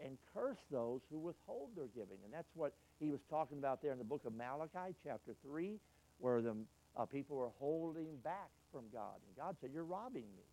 and 0.04 0.16
curse 0.34 0.58
those 0.70 1.00
who 1.10 1.18
withhold 1.18 1.70
their 1.76 1.88
giving. 1.94 2.18
And 2.24 2.32
that's 2.32 2.50
what 2.54 2.74
he 3.00 3.10
was 3.10 3.20
talking 3.28 3.58
about 3.58 3.82
there 3.82 3.92
in 3.92 3.98
the 3.98 4.04
book 4.04 4.22
of 4.24 4.34
Malachi, 4.34 4.94
chapter 5.04 5.34
3, 5.42 5.78
where 6.18 6.40
the 6.40 6.54
uh, 6.96 7.04
people 7.04 7.36
were 7.36 7.50
holding 7.58 8.16
back 8.22 8.50
from 8.72 8.84
God. 8.92 9.16
And 9.26 9.36
God 9.36 9.56
said, 9.60 9.70
You're 9.72 9.84
robbing 9.84 10.26
me. 10.36 10.44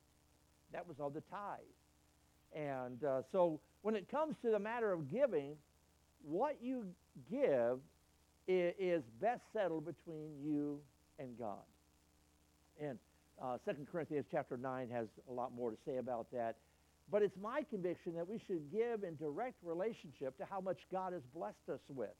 That 0.73 0.87
was 0.87 0.97
all 0.99 1.09
the 1.09 1.21
tithe. 1.29 1.59
And 2.53 3.03
uh, 3.03 3.21
so 3.31 3.59
when 3.81 3.95
it 3.95 4.09
comes 4.09 4.35
to 4.43 4.51
the 4.51 4.59
matter 4.59 4.91
of 4.91 5.09
giving, 5.11 5.55
what 6.23 6.57
you 6.61 6.85
give 7.29 7.79
is, 8.47 8.73
is 8.79 9.03
best 9.21 9.41
settled 9.53 9.85
between 9.85 10.31
you 10.43 10.79
and 11.19 11.37
God. 11.37 11.65
And 12.79 12.97
Uh, 13.41 13.57
2 13.65 13.87
Corinthians 13.91 14.25
chapter 14.29 14.55
9 14.55 14.89
has 14.91 15.07
a 15.27 15.33
lot 15.33 15.51
more 15.51 15.71
to 15.71 15.77
say 15.85 15.97
about 15.97 16.27
that. 16.31 16.57
But 17.09 17.23
it's 17.23 17.35
my 17.41 17.63
conviction 17.69 18.13
that 18.15 18.27
we 18.27 18.39
should 18.45 18.71
give 18.71 19.03
in 19.03 19.15
direct 19.15 19.55
relationship 19.63 20.37
to 20.37 20.45
how 20.45 20.61
much 20.61 20.77
God 20.91 21.13
has 21.13 21.23
blessed 21.33 21.67
us 21.73 21.79
with. 21.89 22.13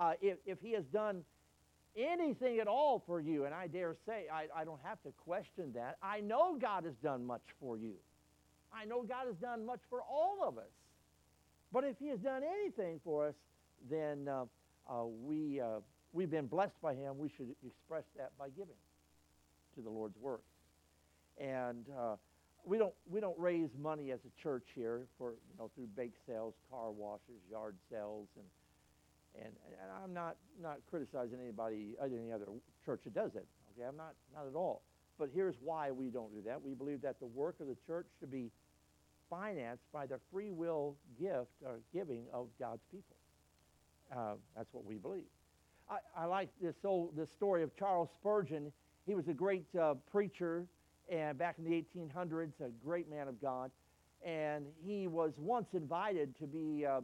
Uh, 0.00 0.12
if, 0.22 0.38
if 0.46 0.58
He 0.62 0.72
has 0.72 0.84
done 0.86 1.22
anything 1.94 2.58
at 2.58 2.66
all 2.66 3.02
for 3.06 3.20
you, 3.20 3.44
and 3.44 3.54
I 3.54 3.66
dare 3.66 3.94
say 4.06 4.24
I, 4.32 4.46
I 4.56 4.64
don't 4.64 4.80
have 4.82 5.00
to 5.02 5.10
question 5.24 5.72
that, 5.74 5.98
I 6.02 6.20
know 6.20 6.56
God 6.58 6.84
has 6.84 6.94
done 7.02 7.26
much 7.26 7.44
for 7.60 7.76
you. 7.76 7.94
I 8.72 8.86
know 8.86 9.02
God 9.02 9.26
has 9.26 9.36
done 9.36 9.66
much 9.66 9.80
for 9.90 10.00
all 10.00 10.38
of 10.42 10.56
us. 10.56 10.72
But 11.72 11.84
if 11.84 11.96
He 11.98 12.08
has 12.08 12.18
done 12.20 12.42
anything 12.42 13.00
for 13.04 13.28
us, 13.28 13.34
then 13.90 14.26
uh, 14.26 14.44
uh, 14.88 15.04
we, 15.04 15.60
uh, 15.60 15.80
we've 16.12 16.30
been 16.30 16.46
blessed 16.46 16.80
by 16.80 16.94
Him. 16.94 17.18
We 17.18 17.30
should 17.36 17.54
express 17.64 18.04
that 18.16 18.30
by 18.38 18.48
giving 18.48 18.74
to 19.74 19.82
the 19.82 19.90
Lord's 19.90 20.16
work. 20.18 20.42
And 21.38 21.86
uh, 21.98 22.16
we 22.64 22.78
don't 22.78 22.92
we 23.10 23.20
don't 23.20 23.38
raise 23.38 23.70
money 23.80 24.10
as 24.10 24.20
a 24.26 24.42
church 24.42 24.64
here 24.74 25.02
for 25.16 25.30
you 25.32 25.58
know 25.58 25.70
through 25.74 25.88
bake 25.96 26.12
sales, 26.26 26.54
car 26.70 26.90
washes, 26.90 27.40
yard 27.50 27.76
sales, 27.90 28.28
and 28.36 28.44
and, 29.34 29.52
and 29.82 29.90
I'm 30.02 30.12
not 30.12 30.36
not 30.60 30.78
criticizing 30.88 31.38
anybody 31.40 31.94
any 32.02 32.32
other 32.32 32.46
church 32.84 33.02
that 33.04 33.14
does 33.14 33.34
it. 33.34 33.46
Okay, 33.72 33.86
I'm 33.86 33.96
not 33.96 34.14
not 34.34 34.46
at 34.46 34.54
all. 34.54 34.82
But 35.18 35.30
here's 35.34 35.56
why 35.62 35.90
we 35.90 36.08
don't 36.08 36.32
do 36.32 36.42
that. 36.46 36.62
We 36.62 36.74
believe 36.74 37.02
that 37.02 37.20
the 37.20 37.26
work 37.26 37.56
of 37.60 37.66
the 37.66 37.76
church 37.86 38.06
should 38.18 38.30
be 38.30 38.50
financed 39.28 39.84
by 39.92 40.06
the 40.06 40.18
free 40.32 40.50
will 40.50 40.96
gift 41.18 41.50
or 41.64 41.80
giving 41.92 42.24
of 42.32 42.48
God's 42.58 42.82
people. 42.90 43.16
Uh, 44.14 44.34
that's 44.56 44.72
what 44.72 44.84
we 44.84 44.96
believe. 44.96 45.28
I, 45.88 46.22
I 46.22 46.24
like 46.24 46.48
this 46.60 46.76
old 46.84 47.16
this 47.16 47.30
story 47.30 47.62
of 47.62 47.76
Charles 47.76 48.08
Spurgeon. 48.14 48.72
He 49.06 49.14
was 49.14 49.28
a 49.28 49.34
great 49.34 49.66
uh, 49.76 49.94
preacher 50.10 50.66
and 51.10 51.36
back 51.36 51.56
in 51.58 51.64
the 51.64 51.70
1800s, 51.70 52.52
a 52.60 52.70
great 52.84 53.10
man 53.10 53.28
of 53.28 53.40
God. 53.40 53.70
And 54.24 54.66
he 54.84 55.08
was 55.08 55.32
once 55.38 55.74
invited 55.74 56.38
to 56.38 56.46
be, 56.46 56.86
uh, 56.86 57.00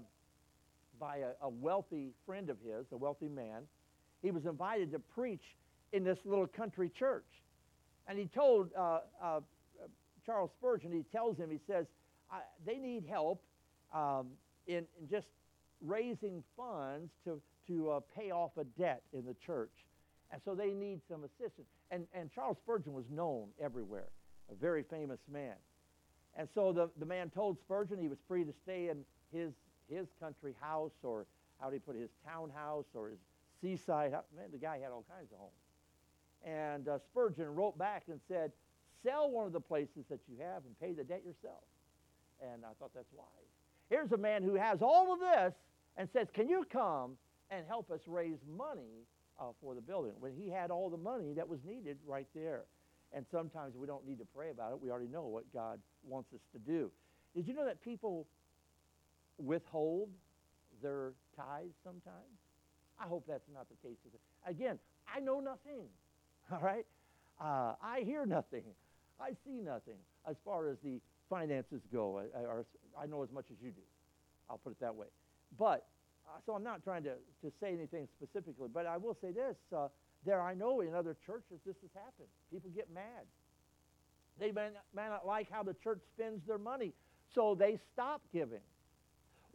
by 0.98 1.18
a, 1.18 1.30
a, 1.42 1.48
wealthy 1.48 2.10
friend 2.24 2.50
of 2.50 2.56
his, 2.64 2.86
a 2.92 2.96
wealthy 2.96 3.28
man, 3.28 3.62
he 4.22 4.30
was 4.30 4.44
invited 4.46 4.92
to 4.92 4.98
preach 4.98 5.42
in 5.92 6.04
this 6.04 6.18
little 6.24 6.46
country 6.46 6.90
church. 6.98 7.26
And 8.08 8.18
he 8.18 8.26
told 8.26 8.70
uh, 8.78 9.00
uh, 9.22 9.40
Charles 10.24 10.50
Spurgeon, 10.58 10.92
he 10.92 11.04
tells 11.12 11.36
him, 11.36 11.50
he 11.50 11.60
says, 11.66 11.86
they 12.64 12.76
need 12.78 13.04
help 13.08 13.42
um, 13.94 14.28
in, 14.66 14.84
in, 15.00 15.08
just 15.10 15.26
raising 15.84 16.42
funds 16.56 17.10
to, 17.24 17.40
to 17.68 17.90
uh, 17.90 18.00
pay 18.16 18.30
off 18.30 18.50
a 18.58 18.64
debt 18.64 19.02
in 19.12 19.24
the 19.24 19.34
church. 19.44 19.72
And 20.32 20.40
so 20.44 20.54
they 20.54 20.70
need 20.70 21.00
some 21.08 21.22
assistance. 21.24 21.68
And, 21.90 22.06
and 22.12 22.30
Charles 22.32 22.56
Spurgeon 22.62 22.92
was 22.92 23.04
known 23.10 23.48
everywhere, 23.62 24.08
a 24.50 24.54
very 24.54 24.82
famous 24.82 25.20
man. 25.30 25.54
And 26.36 26.48
so 26.54 26.72
the, 26.72 26.90
the 26.98 27.06
man 27.06 27.30
told 27.30 27.58
Spurgeon 27.64 27.98
he 27.98 28.08
was 28.08 28.18
free 28.28 28.44
to 28.44 28.52
stay 28.64 28.88
in 28.88 29.04
his, 29.32 29.52
his 29.88 30.06
country 30.20 30.54
house 30.60 30.92
or 31.02 31.26
how 31.60 31.68
do 31.68 31.74
you 31.74 31.80
put 31.80 31.96
it, 31.96 32.00
his 32.00 32.10
townhouse 32.26 32.86
or 32.94 33.08
his 33.08 33.18
seaside 33.60 34.12
house. 34.12 34.24
Man, 34.36 34.46
the 34.52 34.58
guy 34.58 34.78
had 34.78 34.90
all 34.90 35.04
kinds 35.08 35.32
of 35.32 35.38
homes. 35.38 35.52
And 36.44 36.88
uh, 36.88 36.98
Spurgeon 37.10 37.54
wrote 37.54 37.78
back 37.78 38.04
and 38.08 38.20
said, 38.28 38.52
sell 39.02 39.30
one 39.30 39.46
of 39.46 39.52
the 39.52 39.60
places 39.60 40.04
that 40.10 40.20
you 40.28 40.36
have 40.38 40.62
and 40.64 40.78
pay 40.80 40.92
the 40.92 41.04
debt 41.04 41.22
yourself. 41.24 41.64
And 42.40 42.64
I 42.64 42.72
thought 42.78 42.90
that's 42.94 43.12
wise. 43.12 43.26
Here's 43.88 44.12
a 44.12 44.16
man 44.16 44.42
who 44.42 44.54
has 44.54 44.82
all 44.82 45.12
of 45.12 45.20
this 45.20 45.54
and 45.96 46.08
says, 46.12 46.28
can 46.32 46.48
you 46.48 46.66
come 46.70 47.16
and 47.50 47.64
help 47.66 47.90
us 47.90 48.00
raise 48.06 48.38
money 48.56 49.06
uh, 49.38 49.44
for 49.60 49.74
the 49.74 49.80
building 49.80 50.12
when 50.20 50.32
he 50.32 50.48
had 50.48 50.70
all 50.70 50.90
the 50.90 50.96
money 50.96 51.32
that 51.34 51.48
was 51.48 51.60
needed 51.64 51.98
right 52.06 52.26
there. 52.34 52.64
And 53.12 53.24
sometimes 53.30 53.76
we 53.76 53.86
don't 53.86 54.06
need 54.06 54.18
to 54.18 54.26
pray 54.34 54.50
about 54.50 54.72
it. 54.72 54.80
We 54.80 54.90
already 54.90 55.08
know 55.08 55.22
what 55.22 55.44
God 55.52 55.78
wants 56.02 56.32
us 56.32 56.40
to 56.52 56.58
do. 56.58 56.90
Did 57.34 57.46
you 57.46 57.54
know 57.54 57.64
that 57.64 57.82
people 57.82 58.26
withhold 59.38 60.08
their 60.82 61.12
tithes 61.36 61.74
sometimes? 61.84 62.38
I 62.98 63.06
hope 63.06 63.24
that's 63.28 63.48
not 63.52 63.66
the 63.68 63.88
case. 63.88 63.98
Again, 64.46 64.78
I 65.14 65.20
know 65.20 65.40
nothing. 65.40 65.86
All 66.52 66.60
right? 66.60 66.86
Uh, 67.40 67.74
I 67.82 68.00
hear 68.04 68.24
nothing. 68.24 68.64
I 69.20 69.30
see 69.44 69.60
nothing 69.62 69.98
as 70.28 70.36
far 70.44 70.68
as 70.68 70.76
the 70.82 71.00
finances 71.28 71.82
go. 71.92 72.20
I, 72.34 73.02
I 73.02 73.06
know 73.06 73.22
as 73.22 73.30
much 73.32 73.46
as 73.50 73.56
you 73.62 73.70
do. 73.70 73.82
I'll 74.48 74.58
put 74.58 74.72
it 74.72 74.80
that 74.80 74.94
way. 74.94 75.06
But 75.58 75.86
uh, 76.26 76.38
so 76.44 76.54
I'm 76.54 76.62
not 76.62 76.82
trying 76.82 77.02
to, 77.04 77.14
to 77.42 77.52
say 77.60 77.72
anything 77.72 78.08
specifically, 78.16 78.68
but 78.72 78.86
I 78.86 78.96
will 78.96 79.16
say 79.20 79.32
this. 79.32 79.56
Uh, 79.74 79.88
there 80.24 80.40
I 80.40 80.54
know 80.54 80.80
in 80.80 80.94
other 80.94 81.16
churches 81.24 81.60
this 81.64 81.76
has 81.82 81.90
happened. 81.94 82.28
People 82.50 82.70
get 82.74 82.92
mad. 82.92 83.26
They 84.38 84.52
may 84.52 84.68
not, 84.74 84.84
may 84.94 85.08
not 85.08 85.26
like 85.26 85.50
how 85.50 85.62
the 85.62 85.74
church 85.74 86.00
spends 86.14 86.46
their 86.46 86.58
money, 86.58 86.92
so 87.34 87.54
they 87.54 87.78
stop 87.92 88.22
giving. 88.32 88.60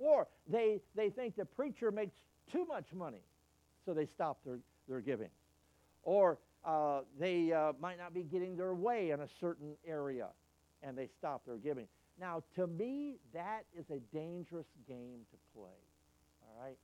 Or 0.01 0.27
they, 0.47 0.79
they 0.95 1.09
think 1.09 1.35
the 1.35 1.45
preacher 1.45 1.91
makes 1.91 2.15
too 2.51 2.65
much 2.65 2.85
money, 2.93 3.21
so 3.85 3.93
they 3.93 4.07
stop 4.07 4.39
their, 4.45 4.59
their 4.87 5.01
giving. 5.01 5.29
Or 6.03 6.39
uh, 6.65 7.01
they 7.19 7.53
uh, 7.53 7.73
might 7.79 7.97
not 7.97 8.13
be 8.13 8.23
getting 8.23 8.55
their 8.55 8.73
way 8.73 9.11
in 9.11 9.21
a 9.21 9.27
certain 9.39 9.75
area, 9.85 10.27
and 10.81 10.97
they 10.97 11.07
stop 11.19 11.45
their 11.45 11.57
giving. 11.57 11.87
Now, 12.19 12.43
to 12.55 12.67
me, 12.67 13.17
that 13.33 13.65
is 13.77 13.85
a 13.89 13.99
dangerous 14.15 14.67
game 14.87 15.19
to 15.31 15.37
play 15.55 15.69
all 16.51 16.63
right? 16.63 16.77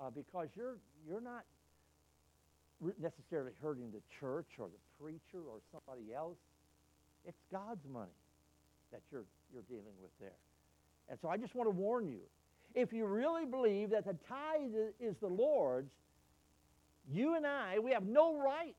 Uh, 0.00 0.10
because 0.10 0.48
you're, 0.56 0.78
you're 1.06 1.20
not 1.20 1.44
necessarily 2.98 3.52
hurting 3.62 3.90
the 3.90 4.00
church 4.18 4.48
or 4.58 4.68
the 4.68 5.02
preacher 5.02 5.44
or 5.46 5.60
somebody 5.70 6.14
else. 6.14 6.38
It's 7.24 7.40
God's 7.52 7.86
money 7.92 8.16
that 8.92 9.02
you're, 9.12 9.24
you're 9.52 9.68
dealing 9.68 9.94
with 10.00 10.10
there. 10.18 10.38
And 11.10 11.18
so 11.20 11.28
I 11.28 11.36
just 11.36 11.54
want 11.54 11.66
to 11.66 11.74
warn 11.74 12.08
you. 12.08 12.20
If 12.74 12.92
you 12.92 13.04
really 13.04 13.44
believe 13.44 13.90
that 13.90 14.04
the 14.04 14.16
tithe 14.28 14.92
is 15.00 15.16
the 15.20 15.26
Lord's, 15.26 15.90
you 17.12 17.34
and 17.34 17.44
I, 17.44 17.80
we 17.80 17.90
have 17.90 18.04
no 18.04 18.38
right 18.38 18.76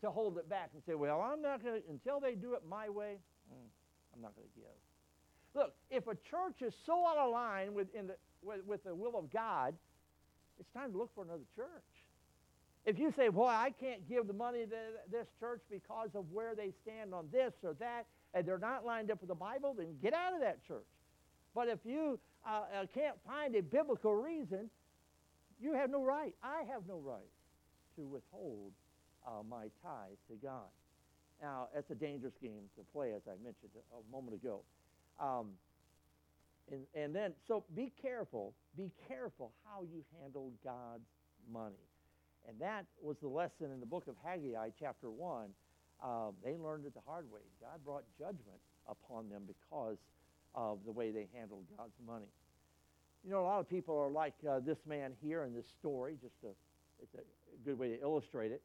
to 0.00 0.10
hold 0.10 0.38
it 0.38 0.48
back 0.48 0.70
and 0.72 0.82
say, 0.86 0.94
well, 0.94 1.20
I'm 1.20 1.42
not 1.42 1.62
going 1.62 1.82
to, 1.82 1.88
until 1.90 2.20
they 2.20 2.34
do 2.34 2.54
it 2.54 2.62
my 2.68 2.88
way, 2.88 3.18
mm, 3.52 3.68
I'm 4.14 4.22
not 4.22 4.34
going 4.34 4.48
to 4.48 4.60
give. 4.60 4.70
Look, 5.54 5.74
if 5.90 6.06
a 6.06 6.16
church 6.30 6.62
is 6.62 6.74
so 6.86 7.06
out 7.06 7.18
of 7.18 7.30
line 7.30 7.74
with, 7.74 7.92
the, 7.92 8.16
with, 8.42 8.64
with 8.66 8.82
the 8.84 8.94
will 8.94 9.16
of 9.18 9.30
God, 9.30 9.74
it's 10.58 10.68
time 10.72 10.92
to 10.92 10.98
look 10.98 11.10
for 11.14 11.24
another 11.24 11.44
church. 11.54 11.68
If 12.86 12.98
you 12.98 13.12
say, 13.16 13.28
boy, 13.28 13.46
I 13.46 13.72
can't 13.78 14.08
give 14.08 14.26
the 14.26 14.32
money 14.32 14.64
to 14.64 14.76
this 15.10 15.26
church 15.38 15.60
because 15.70 16.10
of 16.14 16.24
where 16.32 16.54
they 16.54 16.72
stand 16.82 17.14
on 17.14 17.28
this 17.30 17.52
or 17.62 17.74
that, 17.74 18.06
and 18.32 18.46
they're 18.46 18.58
not 18.58 18.84
lined 18.84 19.10
up 19.10 19.20
with 19.20 19.28
the 19.28 19.34
Bible, 19.34 19.74
then 19.76 19.96
get 20.02 20.12
out 20.12 20.34
of 20.34 20.40
that 20.40 20.66
church. 20.66 20.84
But 21.54 21.68
if 21.68 21.78
you 21.84 22.18
uh, 22.46 22.62
uh, 22.82 22.86
can't 22.92 23.16
find 23.26 23.54
a 23.54 23.62
biblical 23.62 24.14
reason, 24.14 24.70
you 25.60 25.74
have 25.74 25.90
no 25.90 26.02
right. 26.02 26.34
I 26.42 26.62
have 26.70 26.82
no 26.88 26.98
right 26.98 27.30
to 27.96 28.02
withhold 28.02 28.72
uh, 29.26 29.42
my 29.48 29.64
tithe 29.82 30.18
to 30.28 30.34
God. 30.42 30.68
Now, 31.40 31.68
it's 31.76 31.90
a 31.90 31.94
dangerous 31.94 32.34
game 32.42 32.64
to 32.76 32.82
play, 32.92 33.12
as 33.12 33.22
I 33.26 33.34
mentioned 33.42 33.70
a, 33.74 34.12
moment 34.12 34.34
ago. 34.34 34.62
Um, 35.20 35.50
and, 36.70 36.82
and 36.94 37.14
then, 37.14 37.32
so 37.46 37.64
be 37.74 37.92
careful, 38.00 38.54
be 38.76 38.90
careful 39.08 39.52
how 39.64 39.82
you 39.82 40.04
handle 40.20 40.52
God's 40.64 41.06
money. 41.52 41.74
And 42.48 42.58
that 42.60 42.86
was 43.02 43.16
the 43.20 43.28
lesson 43.28 43.72
in 43.72 43.80
the 43.80 43.86
book 43.86 44.06
of 44.06 44.14
Haggai, 44.24 44.70
chapter 44.78 45.10
1. 45.10 45.48
Um, 46.02 46.32
they 46.44 46.56
learned 46.56 46.86
it 46.86 46.94
the 46.94 47.00
hard 47.06 47.30
way. 47.30 47.40
God 47.60 47.84
brought 47.84 48.04
judgment 48.18 48.60
upon 48.88 49.28
them 49.28 49.42
because 49.46 49.96
of 50.54 50.78
the 50.84 50.92
way 50.92 51.10
they 51.10 51.28
handled 51.34 51.64
God's 51.76 51.96
money. 52.06 52.28
You 53.24 53.30
know, 53.30 53.40
a 53.40 53.46
lot 53.46 53.60
of 53.60 53.68
people 53.68 53.98
are 53.98 54.10
like 54.10 54.34
uh, 54.48 54.60
this 54.60 54.78
man 54.86 55.12
here 55.22 55.44
in 55.44 55.54
this 55.54 55.66
story, 55.78 56.16
just 56.20 56.34
a, 56.44 56.48
it's 57.02 57.14
a 57.14 57.64
good 57.64 57.78
way 57.78 57.88
to 57.88 58.00
illustrate 58.00 58.52
it. 58.52 58.62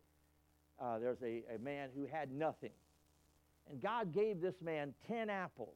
Uh, 0.82 1.00
there's 1.00 1.22
a, 1.24 1.44
a 1.56 1.60
man 1.60 1.90
who 1.96 2.06
had 2.06 2.32
nothing. 2.32 2.72
And 3.70 3.82
God 3.82 4.14
gave 4.14 4.42
this 4.42 4.56
man 4.62 4.94
10 5.08 5.30
apples. 5.30 5.76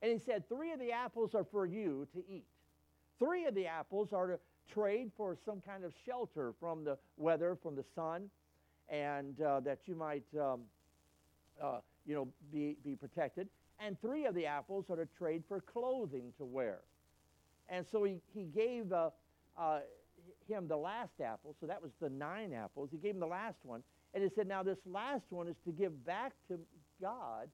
And 0.00 0.12
he 0.12 0.18
said, 0.18 0.48
Three 0.48 0.72
of 0.72 0.78
the 0.78 0.92
apples 0.92 1.34
are 1.34 1.44
for 1.44 1.66
you 1.66 2.06
to 2.14 2.22
eat. 2.28 2.44
Three 3.18 3.46
of 3.46 3.54
the 3.54 3.66
apples 3.66 4.12
are 4.12 4.26
to 4.28 4.38
trade 4.72 5.10
for 5.16 5.36
some 5.44 5.60
kind 5.60 5.84
of 5.84 5.92
shelter 6.06 6.54
from 6.58 6.84
the 6.84 6.98
weather, 7.16 7.56
from 7.62 7.76
the 7.76 7.84
sun, 7.94 8.30
and 8.88 9.40
uh, 9.40 9.60
that 9.60 9.80
you 9.86 9.94
might, 9.94 10.24
um, 10.40 10.62
uh, 11.62 11.78
you 12.06 12.14
know, 12.14 12.28
be, 12.52 12.76
be 12.84 12.96
protected. 12.96 13.48
And 13.80 14.00
three 14.00 14.26
of 14.26 14.34
the 14.34 14.46
apples 14.46 14.86
are 14.90 14.96
to 14.96 15.06
trade 15.06 15.42
for 15.48 15.60
clothing 15.60 16.32
to 16.38 16.44
wear. 16.44 16.80
And 17.68 17.86
so 17.90 18.04
he, 18.04 18.20
he 18.34 18.44
gave 18.44 18.92
uh, 18.92 19.10
uh 19.58 19.80
him 20.48 20.68
the 20.68 20.76
last 20.76 21.20
apple, 21.20 21.54
so 21.60 21.66
that 21.66 21.82
was 21.82 21.92
the 22.00 22.10
nine 22.10 22.52
apples. 22.52 22.90
He 22.90 22.98
gave 22.98 23.14
him 23.14 23.20
the 23.20 23.26
last 23.26 23.58
one. 23.64 23.82
And 24.14 24.22
he 24.22 24.28
said, 24.34 24.46
Now, 24.46 24.62
this 24.62 24.78
last 24.86 25.24
one 25.30 25.48
is 25.48 25.56
to 25.64 25.72
give 25.72 26.04
back 26.04 26.32
to 26.48 26.58
God 27.00 27.48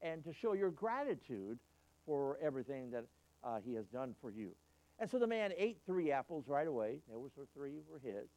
and 0.00 0.22
to 0.24 0.32
show 0.32 0.52
your 0.52 0.70
gratitude 0.70 1.58
for 2.04 2.38
everything 2.42 2.90
that 2.90 3.04
uh, 3.44 3.58
he 3.64 3.74
has 3.74 3.86
done 3.86 4.14
for 4.20 4.30
you. 4.30 4.50
And 4.98 5.10
so 5.10 5.18
the 5.18 5.26
man 5.26 5.52
ate 5.56 5.78
three 5.86 6.12
apples 6.12 6.44
right 6.46 6.66
away. 6.66 6.98
Those 7.10 7.30
were 7.36 7.46
three 7.54 7.80
were 7.90 7.98
his. 7.98 8.28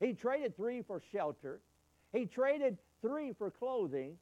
He 0.00 0.12
traded 0.14 0.56
three 0.56 0.82
for 0.82 1.02
shelter. 1.12 1.60
He 2.12 2.26
traded 2.26 2.78
three 3.02 3.32
for 3.32 3.50
clothing. 3.50 4.16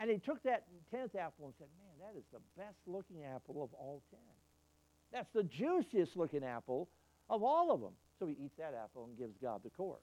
And 0.00 0.10
he 0.10 0.18
took 0.18 0.42
that 0.44 0.64
tenth 0.90 1.16
apple 1.16 1.46
and 1.46 1.54
said, 1.58 1.66
Man, 1.78 1.87
that 2.00 2.18
is 2.18 2.24
the 2.32 2.40
best 2.56 2.78
looking 2.86 3.24
apple 3.24 3.62
of 3.62 3.72
all 3.74 4.02
ten. 4.10 4.20
That's 5.12 5.30
the 5.34 5.42
juiciest 5.42 6.16
looking 6.16 6.44
apple 6.44 6.88
of 7.30 7.42
all 7.42 7.72
of 7.72 7.80
them. 7.80 7.92
So 8.18 8.26
he 8.26 8.36
eats 8.44 8.56
that 8.58 8.74
apple 8.74 9.06
and 9.06 9.18
gives 9.18 9.36
God 9.40 9.60
the 9.64 9.70
core. 9.70 10.00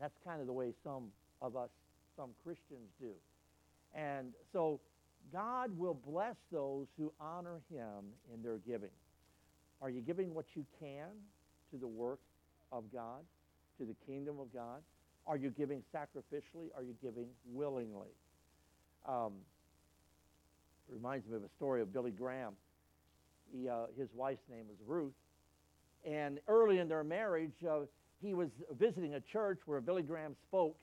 That's 0.00 0.16
kind 0.24 0.40
of 0.40 0.46
the 0.46 0.52
way 0.52 0.72
some 0.84 1.08
of 1.40 1.56
us, 1.56 1.70
some 2.16 2.30
Christians 2.44 2.90
do. 3.00 3.12
And 3.94 4.32
so 4.52 4.80
God 5.32 5.76
will 5.76 5.98
bless 6.06 6.36
those 6.52 6.86
who 6.98 7.12
honor 7.20 7.60
him 7.70 8.04
in 8.32 8.42
their 8.42 8.58
giving. 8.58 8.90
Are 9.80 9.90
you 9.90 10.00
giving 10.00 10.34
what 10.34 10.46
you 10.54 10.64
can 10.78 11.08
to 11.70 11.78
the 11.78 11.86
work 11.86 12.20
of 12.70 12.84
God, 12.92 13.24
to 13.78 13.84
the 13.84 13.96
kingdom 14.06 14.38
of 14.38 14.52
God? 14.52 14.82
Are 15.26 15.36
you 15.36 15.50
giving 15.50 15.82
sacrificially? 15.94 16.68
Are 16.76 16.82
you 16.82 16.94
giving 17.02 17.26
willingly? 17.52 18.08
Um, 19.06 19.32
it 20.88 20.94
reminds 20.94 21.26
me 21.26 21.36
of 21.36 21.42
a 21.42 21.48
story 21.56 21.82
of 21.82 21.92
Billy 21.92 22.10
Graham. 22.10 22.54
He, 23.52 23.68
uh, 23.68 23.86
his 23.98 24.08
wife's 24.14 24.48
name 24.50 24.66
was 24.68 24.76
Ruth. 24.86 25.14
And 26.04 26.38
early 26.48 26.78
in 26.78 26.88
their 26.88 27.04
marriage, 27.04 27.54
uh, 27.68 27.80
he 28.22 28.34
was 28.34 28.48
visiting 28.78 29.14
a 29.14 29.20
church 29.20 29.60
where 29.66 29.80
Billy 29.80 30.02
Graham 30.02 30.34
spoke. 30.46 30.76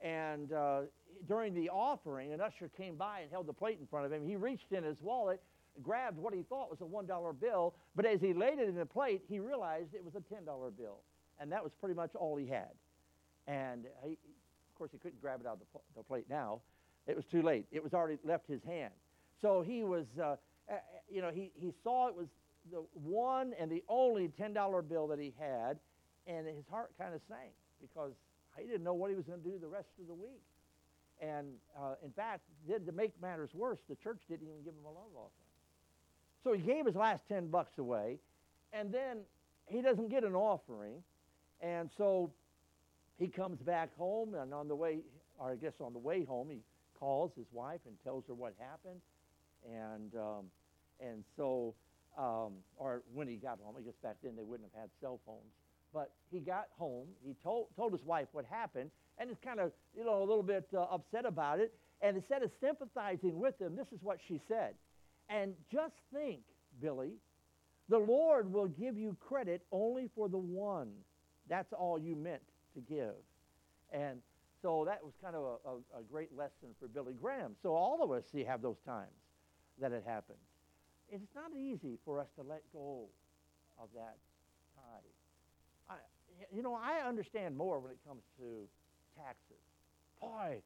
And 0.00 0.52
uh, 0.52 0.82
during 1.28 1.54
the 1.54 1.70
offering, 1.70 2.32
an 2.32 2.40
usher 2.40 2.70
came 2.76 2.96
by 2.96 3.20
and 3.20 3.30
held 3.30 3.46
the 3.46 3.52
plate 3.52 3.78
in 3.80 3.86
front 3.86 4.06
of 4.06 4.12
him. 4.12 4.26
He 4.26 4.36
reached 4.36 4.72
in 4.72 4.84
his 4.84 5.00
wallet, 5.00 5.40
grabbed 5.82 6.18
what 6.18 6.34
he 6.34 6.42
thought 6.42 6.70
was 6.70 6.80
a 6.80 6.84
$1 6.84 7.40
bill, 7.40 7.74
but 7.96 8.04
as 8.04 8.20
he 8.20 8.34
laid 8.34 8.58
it 8.58 8.68
in 8.68 8.74
the 8.74 8.86
plate, 8.86 9.22
he 9.28 9.40
realized 9.40 9.94
it 9.94 10.04
was 10.04 10.14
a 10.14 10.34
$10 10.34 10.44
bill. 10.76 10.98
And 11.40 11.50
that 11.50 11.62
was 11.62 11.72
pretty 11.80 11.94
much 11.94 12.14
all 12.14 12.36
he 12.36 12.46
had. 12.46 12.70
And 13.46 13.86
he, 14.04 14.12
of 14.12 14.78
course, 14.78 14.90
he 14.92 14.98
couldn't 14.98 15.20
grab 15.20 15.40
it 15.40 15.46
out 15.46 15.54
of 15.54 15.60
the, 15.60 15.80
the, 15.96 16.02
plate 16.02 16.26
now. 16.30 16.60
It 17.06 17.16
was 17.16 17.24
too 17.24 17.42
late. 17.42 17.66
It 17.72 17.82
was 17.82 17.92
already 17.92 18.18
left 18.24 18.46
his 18.48 18.62
hand. 18.62 18.92
So 19.40 19.62
he 19.62 19.82
was, 19.82 20.06
uh, 20.22 20.36
you 21.10 21.20
know, 21.22 21.30
he, 21.30 21.50
he 21.54 21.72
saw 21.82 22.08
it 22.08 22.14
was 22.14 22.28
the 22.70 22.84
one 22.94 23.52
and 23.58 23.70
the 23.70 23.82
only 23.88 24.28
$10 24.28 24.88
bill 24.88 25.06
that 25.08 25.18
he 25.18 25.34
had, 25.38 25.78
and 26.26 26.46
his 26.46 26.64
heart 26.70 26.92
kind 26.98 27.14
of 27.14 27.20
sank 27.28 27.52
because 27.80 28.12
he 28.58 28.66
didn't 28.66 28.84
know 28.84 28.94
what 28.94 29.10
he 29.10 29.16
was 29.16 29.26
going 29.26 29.42
to 29.42 29.48
do 29.48 29.58
the 29.58 29.68
rest 29.68 29.88
of 30.00 30.06
the 30.06 30.14
week. 30.14 30.42
And 31.20 31.46
uh, 31.78 31.94
in 32.04 32.10
fact, 32.10 32.42
did, 32.66 32.86
to 32.86 32.92
make 32.92 33.12
matters 33.20 33.50
worse, 33.54 33.78
the 33.88 33.96
church 33.96 34.20
didn't 34.28 34.46
even 34.48 34.62
give 34.64 34.74
him 34.74 34.84
a 34.84 34.88
love 34.88 35.12
offering. 35.14 35.44
So 36.42 36.52
he 36.52 36.60
gave 36.60 36.86
his 36.86 36.94
last 36.94 37.22
10 37.28 37.48
bucks 37.48 37.78
away, 37.78 38.18
and 38.72 38.92
then 38.92 39.18
he 39.66 39.80
doesn't 39.80 40.10
get 40.10 40.24
an 40.24 40.34
offering. 40.34 41.02
And 41.60 41.90
so 41.96 42.32
he 43.18 43.28
comes 43.28 43.60
back 43.60 43.96
home, 43.96 44.34
and 44.34 44.52
on 44.52 44.68
the 44.68 44.74
way, 44.74 44.98
or 45.38 45.52
I 45.52 45.56
guess 45.56 45.74
on 45.80 45.92
the 45.92 45.98
way 45.98 46.24
home, 46.24 46.48
he 46.50 46.60
calls 46.98 47.32
his 47.36 47.46
wife 47.52 47.80
and 47.86 47.94
tells 48.04 48.24
her 48.26 48.34
what 48.34 48.54
happened. 48.58 49.00
And, 49.64 50.14
um, 50.14 50.44
and 51.00 51.24
so, 51.36 51.74
um, 52.18 52.52
or 52.76 53.02
when 53.12 53.28
he 53.28 53.36
got 53.36 53.58
home, 53.62 53.74
I 53.78 53.82
guess 53.82 53.94
back 54.02 54.16
then 54.22 54.36
they 54.36 54.42
wouldn't 54.42 54.68
have 54.72 54.82
had 54.82 54.90
cell 55.00 55.20
phones. 55.26 55.52
But 55.92 56.10
he 56.30 56.40
got 56.40 56.66
home, 56.76 57.06
he 57.24 57.34
told, 57.42 57.68
told 57.76 57.92
his 57.92 58.02
wife 58.02 58.26
what 58.32 58.44
happened, 58.44 58.90
and 59.18 59.30
is 59.30 59.36
kind 59.44 59.60
of, 59.60 59.72
you 59.96 60.04
know, 60.04 60.18
a 60.18 60.26
little 60.26 60.42
bit 60.42 60.66
uh, 60.76 60.82
upset 60.82 61.24
about 61.24 61.60
it. 61.60 61.72
And 62.02 62.16
instead 62.16 62.42
of 62.42 62.50
sympathizing 62.60 63.38
with 63.38 63.60
him, 63.60 63.76
this 63.76 63.86
is 63.92 64.00
what 64.02 64.18
she 64.26 64.40
said. 64.48 64.74
And 65.28 65.54
just 65.72 65.94
think, 66.12 66.40
Billy, 66.82 67.12
the 67.88 67.98
Lord 67.98 68.52
will 68.52 68.66
give 68.66 68.98
you 68.98 69.16
credit 69.20 69.62
only 69.70 70.10
for 70.14 70.28
the 70.28 70.38
one. 70.38 70.90
That's 71.48 71.72
all 71.72 71.98
you 71.98 72.16
meant 72.16 72.42
to 72.74 72.80
give. 72.80 73.14
And 73.92 74.18
so 74.62 74.84
that 74.86 75.04
was 75.04 75.12
kind 75.22 75.36
of 75.36 75.42
a, 75.42 75.68
a, 75.68 76.00
a 76.00 76.02
great 76.10 76.36
lesson 76.36 76.70
for 76.80 76.88
Billy 76.88 77.14
Graham. 77.20 77.52
So 77.62 77.74
all 77.74 78.02
of 78.02 78.10
us 78.10 78.24
see 78.32 78.42
have 78.42 78.62
those 78.62 78.78
times 78.84 79.12
that 79.80 79.92
it 79.92 80.04
happened. 80.06 80.38
It's 81.10 81.34
not 81.34 81.50
easy 81.56 81.98
for 82.04 82.20
us 82.20 82.28
to 82.36 82.42
let 82.42 82.62
go 82.72 83.06
of 83.78 83.88
that 83.94 84.16
tithe. 84.74 85.14
I, 85.88 85.94
you 86.54 86.62
know, 86.62 86.74
I 86.74 87.06
understand 87.06 87.56
more 87.56 87.78
when 87.78 87.92
it 87.92 87.98
comes 88.06 88.22
to 88.38 88.66
taxes. 89.16 89.62
Boy, 90.20 90.62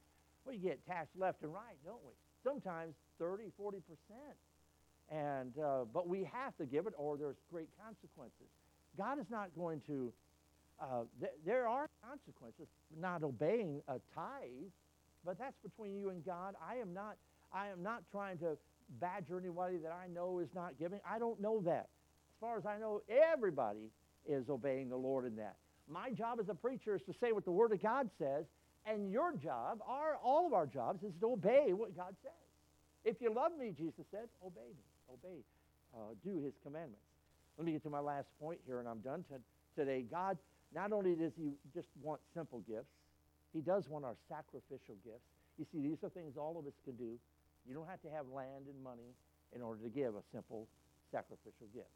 we 0.47 0.57
get 0.59 0.87
taxed 0.87 1.17
left 1.17 1.43
and 1.43 1.53
right, 1.53 1.77
don't 1.85 2.05
we? 2.07 2.13
Sometimes 2.45 2.95
30, 3.19 3.45
40 3.57 3.79
percent. 3.81 4.37
And 5.11 5.59
uh, 5.59 5.85
but 5.93 6.07
we 6.07 6.29
have 6.33 6.57
to 6.59 6.67
give 6.67 6.87
it, 6.87 6.93
or 6.97 7.17
there's 7.17 7.37
great 7.51 7.69
consequences. 7.83 8.49
God 8.97 9.19
is 9.19 9.27
not 9.31 9.49
going 9.57 9.81
to. 9.87 10.13
Uh, 10.81 11.03
th- 11.19 11.33
there 11.45 11.67
are 11.67 11.89
consequences 12.07 12.69
for 12.89 13.01
not 13.01 13.25
obeying 13.25 13.81
a 13.89 13.95
tithe, 14.15 14.71
but 15.25 15.39
that's 15.39 15.57
between 15.65 15.99
you 15.99 16.11
and 16.11 16.25
God. 16.25 16.55
I 16.65 16.77
am 16.77 16.93
not. 16.93 17.17
I 17.53 17.69
am 17.69 17.83
not 17.83 18.03
trying 18.13 18.37
to 18.39 18.59
badger 19.01 19.39
anybody 19.39 19.77
that 19.79 19.93
I 19.93 20.09
know 20.09 20.39
is 20.39 20.49
not 20.55 20.79
giving. 20.79 21.01
I 21.09 21.19
don't 21.19 21.41
know 21.41 21.61
that. 21.65 21.89
As 22.31 22.41
far 22.41 22.57
as 22.59 22.67
I 22.67 22.79
know, 22.79 23.03
everybody 23.09 23.91
is 24.27 24.49
obeying 24.49 24.89
the 24.89 24.97
Lord 24.97 25.27
in 25.27 25.37
that. 25.37 25.57
My 25.91 26.11
job 26.11 26.39
as 26.41 26.49
a 26.49 26.55
preacher 26.55 26.95
is 26.95 27.03
to 27.03 27.15
say 27.21 27.33
what 27.33 27.45
the 27.45 27.51
Word 27.51 27.73
of 27.73 27.83
God 27.83 28.11
says, 28.19 28.45
and 28.87 29.11
your 29.11 29.35
job, 29.37 29.79
our, 29.87 30.17
all 30.23 30.47
of 30.47 30.53
our 30.53 30.67
jobs, 30.67 31.03
is 31.03 31.13
to 31.21 31.33
obey 31.33 31.73
what 31.73 31.97
God 31.97 32.15
says. 32.23 32.33
If 33.05 33.21
you 33.21 33.33
love 33.35 33.53
me, 33.59 33.73
Jesus 33.77 34.05
said, 34.11 34.29
obey 34.45 34.69
me. 34.69 34.85
Obey. 35.13 35.41
Uh, 35.95 36.15
do 36.25 36.43
his 36.43 36.55
commandments. 36.63 37.05
Let 37.57 37.67
me 37.67 37.73
get 37.73 37.83
to 37.85 37.91
my 37.91 38.01
last 38.01 38.29
point 38.41 38.61
here, 38.67 38.81
and 38.81 38.89
I'm 38.89 39.01
done 39.01 39.25
t- 39.29 39.37
today. 39.77 40.05
God, 40.09 40.39
not 40.75 40.93
only 40.93 41.15
does 41.15 41.33
he 41.37 41.53
just 41.75 41.89
want 42.03 42.21
simple 42.35 42.63
gifts, 42.69 42.93
he 43.53 43.61
does 43.61 43.89
want 43.89 44.05
our 44.05 44.17
sacrificial 44.29 44.97
gifts. 45.05 45.25
You 45.59 45.67
see, 45.73 45.81
these 45.81 45.99
are 46.05 46.11
things 46.11 46.37
all 46.37 46.57
of 46.59 46.67
us 46.67 46.75
can 46.85 46.95
do. 46.97 47.19
You 47.69 47.75
don't 47.75 47.89
have 47.89 48.01
to 48.03 48.11
have 48.11 48.27
land 48.33 48.67
and 48.67 48.83
money 48.83 49.15
in 49.55 49.63
order 49.63 49.83
to 49.83 49.91
give 49.91 50.15
a 50.15 50.23
simple 50.33 50.69
sacrificial 51.13 51.69
gift. 51.75 51.93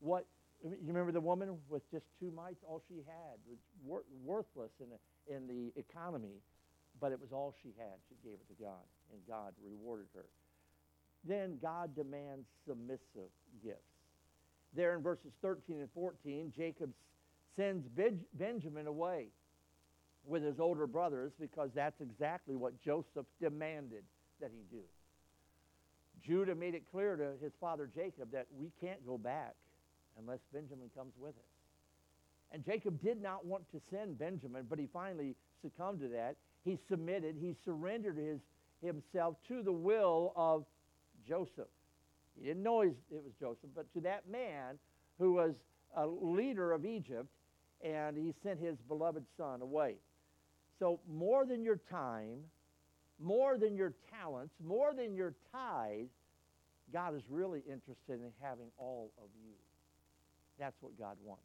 What 0.00 0.26
you 0.64 0.76
remember 0.88 1.12
the 1.12 1.20
woman 1.20 1.56
with 1.68 1.88
just 1.90 2.04
two 2.18 2.30
mites? 2.30 2.64
All 2.66 2.82
she 2.88 2.96
had 3.06 3.38
was 3.48 3.58
wor- 3.84 4.04
worthless 4.24 4.72
in 4.80 4.88
in 5.34 5.46
the 5.46 5.72
economy, 5.78 6.40
but 7.00 7.12
it 7.12 7.20
was 7.20 7.32
all 7.32 7.54
she 7.62 7.70
had. 7.78 7.94
She 8.08 8.16
gave 8.28 8.34
it 8.34 8.48
to 8.48 8.62
God, 8.62 8.84
and 9.12 9.20
God 9.28 9.52
rewarded 9.64 10.06
her. 10.14 10.26
Then 11.24 11.58
God 11.60 11.94
demands 11.94 12.46
submissive 12.66 13.30
gifts. 13.62 13.80
There 14.74 14.94
in 14.94 15.02
verses 15.02 15.32
13 15.42 15.80
and 15.80 15.88
14, 15.94 16.52
Jacob 16.56 16.90
sends 17.56 17.86
Benjamin 18.34 18.86
away 18.86 19.28
with 20.26 20.42
his 20.42 20.60
older 20.60 20.86
brothers 20.86 21.32
because 21.40 21.70
that's 21.74 22.00
exactly 22.00 22.56
what 22.56 22.80
Joseph 22.82 23.26
demanded 23.40 24.04
that 24.40 24.50
he 24.52 24.62
do. 24.70 24.82
Judah 26.24 26.54
made 26.54 26.74
it 26.74 26.82
clear 26.90 27.16
to 27.16 27.32
his 27.42 27.52
father 27.60 27.88
Jacob 27.94 28.32
that 28.32 28.46
we 28.58 28.70
can't 28.80 29.04
go 29.06 29.16
back 29.16 29.54
unless 30.18 30.40
Benjamin 30.52 30.90
comes 30.96 31.12
with 31.18 31.34
us. 31.36 31.56
And 32.52 32.64
Jacob 32.64 33.02
did 33.02 33.20
not 33.20 33.44
want 33.44 33.70
to 33.72 33.80
send 33.90 34.18
Benjamin, 34.18 34.66
but 34.68 34.78
he 34.78 34.88
finally 34.92 35.34
succumbed 35.62 36.00
to 36.00 36.08
that. 36.08 36.36
He 36.64 36.78
submitted, 36.88 37.36
he 37.38 37.54
surrendered 37.64 38.16
his, 38.16 38.40
himself 38.82 39.36
to 39.48 39.62
the 39.62 39.72
will 39.72 40.32
of 40.36 40.64
Joseph. 41.26 41.68
He 42.38 42.46
didn't 42.46 42.62
know 42.62 42.82
it 42.82 42.94
was 43.10 43.32
Joseph, 43.38 43.70
but 43.74 43.92
to 43.94 44.00
that 44.00 44.28
man 44.28 44.78
who 45.18 45.32
was 45.32 45.54
a 45.96 46.06
leader 46.06 46.72
of 46.72 46.84
Egypt, 46.84 47.28
and 47.82 48.16
he 48.16 48.34
sent 48.42 48.60
his 48.60 48.76
beloved 48.88 49.24
son 49.36 49.62
away. 49.62 49.96
So, 50.78 51.00
more 51.10 51.46
than 51.46 51.62
your 51.62 51.80
time, 51.90 52.40
more 53.22 53.56
than 53.58 53.76
your 53.76 53.94
talents, 54.10 54.54
more 54.64 54.92
than 54.94 55.14
your 55.14 55.34
tithe, 55.52 56.06
God 56.92 57.16
is 57.16 57.22
really 57.28 57.60
interested 57.60 58.20
in 58.20 58.30
having 58.40 58.68
all 58.78 59.10
of 59.18 59.28
you. 59.44 59.54
That's 60.58 60.76
what 60.80 60.98
God 60.98 61.16
wants. 61.24 61.42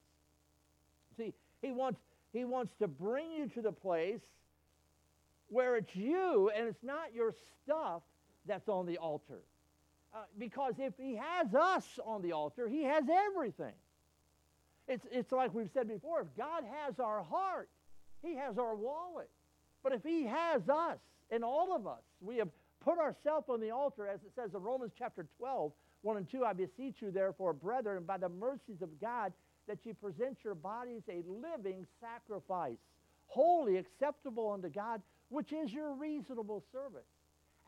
See, 1.17 1.33
he 1.61 1.71
wants, 1.71 1.99
he 2.31 2.45
wants 2.45 2.73
to 2.79 2.87
bring 2.87 3.31
you 3.31 3.47
to 3.49 3.61
the 3.61 3.71
place 3.71 4.21
where 5.47 5.75
it's 5.75 5.95
you 5.95 6.51
and 6.55 6.67
it's 6.67 6.83
not 6.83 7.13
your 7.13 7.33
stuff 7.63 8.01
that's 8.45 8.69
on 8.69 8.85
the 8.85 8.97
altar. 8.97 9.41
Uh, 10.13 10.19
because 10.37 10.75
if 10.77 10.93
he 10.97 11.15
has 11.15 11.53
us 11.53 11.99
on 12.05 12.21
the 12.21 12.31
altar, 12.33 12.67
he 12.67 12.83
has 12.83 13.03
everything. 13.09 13.73
It's, 14.87 15.05
it's 15.11 15.31
like 15.31 15.53
we've 15.53 15.69
said 15.73 15.87
before 15.87 16.21
if 16.21 16.27
God 16.37 16.63
has 16.83 16.99
our 16.99 17.23
heart, 17.23 17.69
he 18.21 18.35
has 18.35 18.57
our 18.57 18.75
wallet. 18.75 19.29
But 19.83 19.93
if 19.93 20.03
he 20.03 20.25
has 20.25 20.67
us 20.69 20.99
and 21.31 21.43
all 21.43 21.75
of 21.75 21.87
us, 21.87 22.03
we 22.19 22.37
have 22.37 22.49
put 22.81 22.97
ourselves 22.97 23.47
on 23.49 23.61
the 23.61 23.71
altar, 23.71 24.07
as 24.07 24.19
it 24.21 24.31
says 24.35 24.53
in 24.53 24.61
Romans 24.61 24.91
chapter 24.97 25.25
12, 25.37 25.71
1 26.01 26.17
and 26.17 26.29
2, 26.29 26.43
I 26.43 26.53
beseech 26.53 26.95
you, 27.01 27.11
therefore, 27.11 27.53
brethren, 27.53 28.03
by 28.05 28.17
the 28.17 28.29
mercies 28.29 28.81
of 28.81 28.99
God, 28.99 29.31
that 29.67 29.85
you 29.85 29.93
present 29.93 30.39
your 30.43 30.55
bodies 30.55 31.03
a 31.07 31.21
living 31.27 31.85
sacrifice, 31.99 32.77
holy, 33.27 33.77
acceptable 33.77 34.51
unto 34.51 34.69
God, 34.69 35.01
which 35.29 35.53
is 35.53 35.71
your 35.71 35.93
reasonable 35.93 36.63
service. 36.71 37.07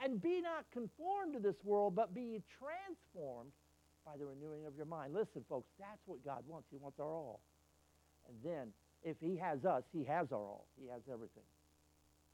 And 0.04 0.22
be 0.22 0.42
not 0.42 0.66
conformed 0.74 1.34
to 1.34 1.40
this 1.40 1.56
world, 1.64 1.96
but 1.96 2.14
be 2.14 2.42
transformed 2.60 3.52
by 4.06 4.18
the 4.18 4.26
renewing 4.26 4.66
of 4.66 4.76
your 4.76 4.88
mind. 4.88 5.14
Listen, 5.14 5.46
folks, 5.48 5.70
that's 5.80 6.02
what 6.06 6.26
God 6.26 6.44
wants. 6.48 6.68
He 6.72 6.78
wants 6.78 7.00
our 7.00 7.14
all. 7.14 7.40
And 8.28 8.36
then, 8.44 8.74
if 9.04 9.18
He 9.22 9.38
has 9.38 9.64
us, 9.64 9.84
He 9.94 10.04
has 10.06 10.32
our 10.32 10.40
all. 10.40 10.66
He 10.82 10.90
has 10.90 11.02
everything. 11.12 11.44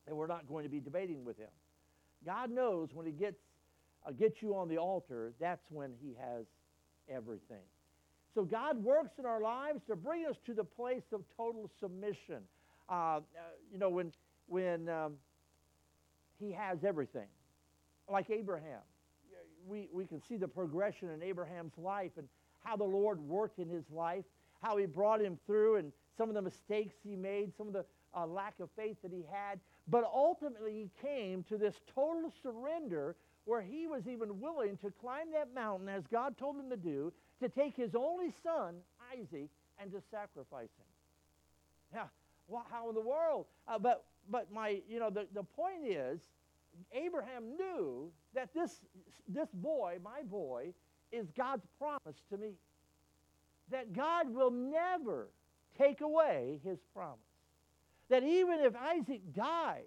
And 0.10 0.18
we're 0.18 0.28
not 0.28 0.48
going 0.50 0.64
to 0.64 0.70
be 0.70 0.80
debating 0.80 1.24
with 1.24 1.38
Him. 1.38 1.50
God 2.26 2.50
knows 2.50 2.90
when 2.94 3.06
He 3.06 3.12
gets, 3.12 3.40
uh, 4.06 4.12
gets 4.12 4.42
you 4.42 4.56
on 4.56 4.68
the 4.68 4.78
altar, 4.78 5.32
that's 5.40 5.66
when 5.70 5.92
He 6.02 6.16
has 6.20 6.46
everything. 7.08 7.64
So 8.34 8.44
God 8.44 8.84
works 8.84 9.20
in 9.20 9.26
our 9.26 9.42
lives 9.42 9.82
to 9.88 9.96
bring 9.96 10.26
us 10.26 10.36
to 10.46 10.54
the 10.54 10.64
place 10.64 11.04
of 11.14 11.22
total 11.38 11.70
submission. 11.80 12.42
Uh, 12.90 12.94
uh, 12.94 13.22
you 13.72 13.78
know, 13.78 13.90
when, 13.90 14.12
when 14.48 14.90
um, 14.90 15.14
He 16.40 16.52
has 16.52 16.84
everything, 16.84 17.28
like 18.12 18.30
Abraham. 18.30 18.82
We, 19.68 19.88
we 19.94 20.06
can 20.06 20.22
see 20.22 20.38
the 20.38 20.48
progression 20.48 21.10
in 21.12 21.22
Abraham's 21.22 21.78
life 21.78 22.12
and 22.18 22.28
how 22.64 22.76
the 22.76 22.84
Lord 22.84 23.20
worked 23.20 23.60
in 23.60 23.70
his 23.70 23.84
life, 23.92 24.26
how 24.62 24.78
he 24.78 24.86
brought 24.86 25.22
him 25.22 25.38
through, 25.46 25.78
and 25.78 25.92
some 26.18 26.30
of 26.30 26.36
the 26.36 26.42
mistakes 26.42 26.96
he 27.04 27.16
made, 27.16 27.56
some 27.56 27.68
of 27.68 27.74
the 27.74 27.86
uh, 28.16 28.26
lack 28.26 28.60
of 28.60 28.70
faith 28.76 28.98
that 29.04 29.12
he 29.12 29.24
had. 29.32 29.60
But 29.88 30.04
ultimately, 30.04 30.74
he 30.74 31.08
came 31.08 31.44
to 31.44 31.58
this 31.58 31.76
total 31.94 32.32
surrender 32.44 33.16
where 33.46 33.62
he 33.62 33.88
was 33.88 34.08
even 34.08 34.40
willing 34.40 34.78
to 34.78 34.92
climb 35.02 35.32
that 35.34 35.54
mountain, 35.56 35.90
as 35.90 36.04
God 36.12 36.38
told 36.38 36.56
him 36.58 36.70
to 36.70 36.78
do, 36.78 37.12
to 37.42 37.50
take 37.50 37.76
his 37.76 37.96
only 37.96 38.32
son, 38.44 38.76
Isaac, 39.14 39.50
and 39.82 39.92
to 39.92 40.02
sacrifice 40.12 40.70
him. 40.78 40.86
Now, 41.94 42.10
well, 42.48 42.66
how 42.70 42.90
in 42.90 42.96
the 42.96 43.02
world? 43.02 43.46
Uh, 43.68 43.80
but 43.80 44.06
but 44.30 44.52
my, 44.52 44.82
you 44.88 45.00
know, 45.00 45.10
the, 45.10 45.26
the 45.34 45.44
point 45.44 45.86
is, 45.86 46.20
Abraham 46.94 47.56
knew 47.58 48.12
that 48.36 48.54
this, 48.54 48.82
this 49.28 49.50
boy, 49.54 49.98
my 50.04 50.22
boy, 50.24 50.74
is 51.12 51.28
God's 51.36 51.66
promise 51.80 52.22
to 52.30 52.38
me. 52.38 52.54
That 53.72 53.94
God 53.94 54.34
will 54.34 54.52
never 54.52 55.30
take 55.78 56.02
away 56.02 56.60
his 56.64 56.80
promise. 56.94 57.18
That 58.10 58.24
even 58.24 58.60
if 58.62 58.74
Isaac 58.76 59.22
dies, 59.36 59.84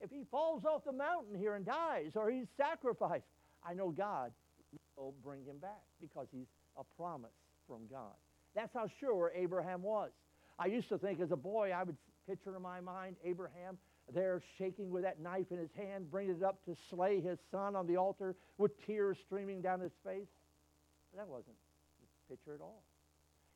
if 0.00 0.10
he 0.10 0.24
falls 0.30 0.64
off 0.64 0.84
the 0.84 0.92
mountain 0.92 1.38
here 1.38 1.54
and 1.54 1.64
dies, 1.64 2.12
or 2.14 2.30
he's 2.30 2.46
sacrificed, 2.56 3.24
I 3.66 3.74
know 3.74 3.90
God 3.90 4.32
will 4.96 5.14
bring 5.24 5.44
him 5.44 5.58
back 5.58 5.82
because 6.00 6.26
he's 6.32 6.48
a 6.76 6.82
promise 6.96 7.30
from 7.66 7.86
God. 7.90 8.12
That's 8.54 8.74
how 8.74 8.88
sure 9.00 9.32
Abraham 9.34 9.82
was. 9.82 10.10
I 10.58 10.66
used 10.66 10.88
to 10.88 10.98
think 10.98 11.20
as 11.20 11.30
a 11.30 11.36
boy, 11.36 11.70
I 11.70 11.82
would 11.82 11.96
picture 12.28 12.54
in 12.54 12.62
my 12.62 12.80
mind 12.80 13.16
Abraham 13.24 13.78
there 14.12 14.42
shaking 14.58 14.90
with 14.90 15.02
that 15.02 15.20
knife 15.20 15.46
in 15.50 15.58
his 15.58 15.70
hand, 15.76 16.10
bringing 16.10 16.36
it 16.36 16.42
up 16.42 16.64
to 16.66 16.76
slay 16.90 17.20
his 17.20 17.38
son 17.50 17.74
on 17.74 17.86
the 17.86 17.96
altar 17.96 18.34
with 18.58 18.72
tears 18.86 19.16
streaming 19.26 19.62
down 19.62 19.80
his 19.80 19.92
face. 20.04 20.28
That 21.16 21.26
wasn't 21.26 21.56
the 22.00 22.34
picture 22.34 22.54
at 22.54 22.60
all. 22.60 22.82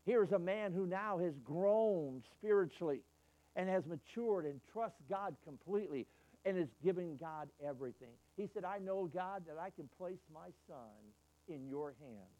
Here's 0.06 0.32
a 0.32 0.38
man 0.38 0.72
who 0.72 0.86
now 0.86 1.18
has 1.18 1.34
grown 1.44 2.22
spiritually 2.38 3.00
and 3.58 3.68
has 3.68 3.84
matured 3.86 4.46
and 4.46 4.60
trusts 4.72 5.02
God 5.10 5.34
completely 5.44 6.06
and 6.46 6.56
is 6.56 6.68
giving 6.82 7.16
God 7.16 7.48
everything. 7.62 8.14
He 8.36 8.48
said, 8.54 8.64
I 8.64 8.78
know, 8.78 9.10
God, 9.12 9.42
that 9.48 9.58
I 9.60 9.70
can 9.70 9.88
place 9.98 10.20
my 10.32 10.46
son 10.68 10.94
in 11.48 11.66
your 11.68 11.94
hands, 12.00 12.38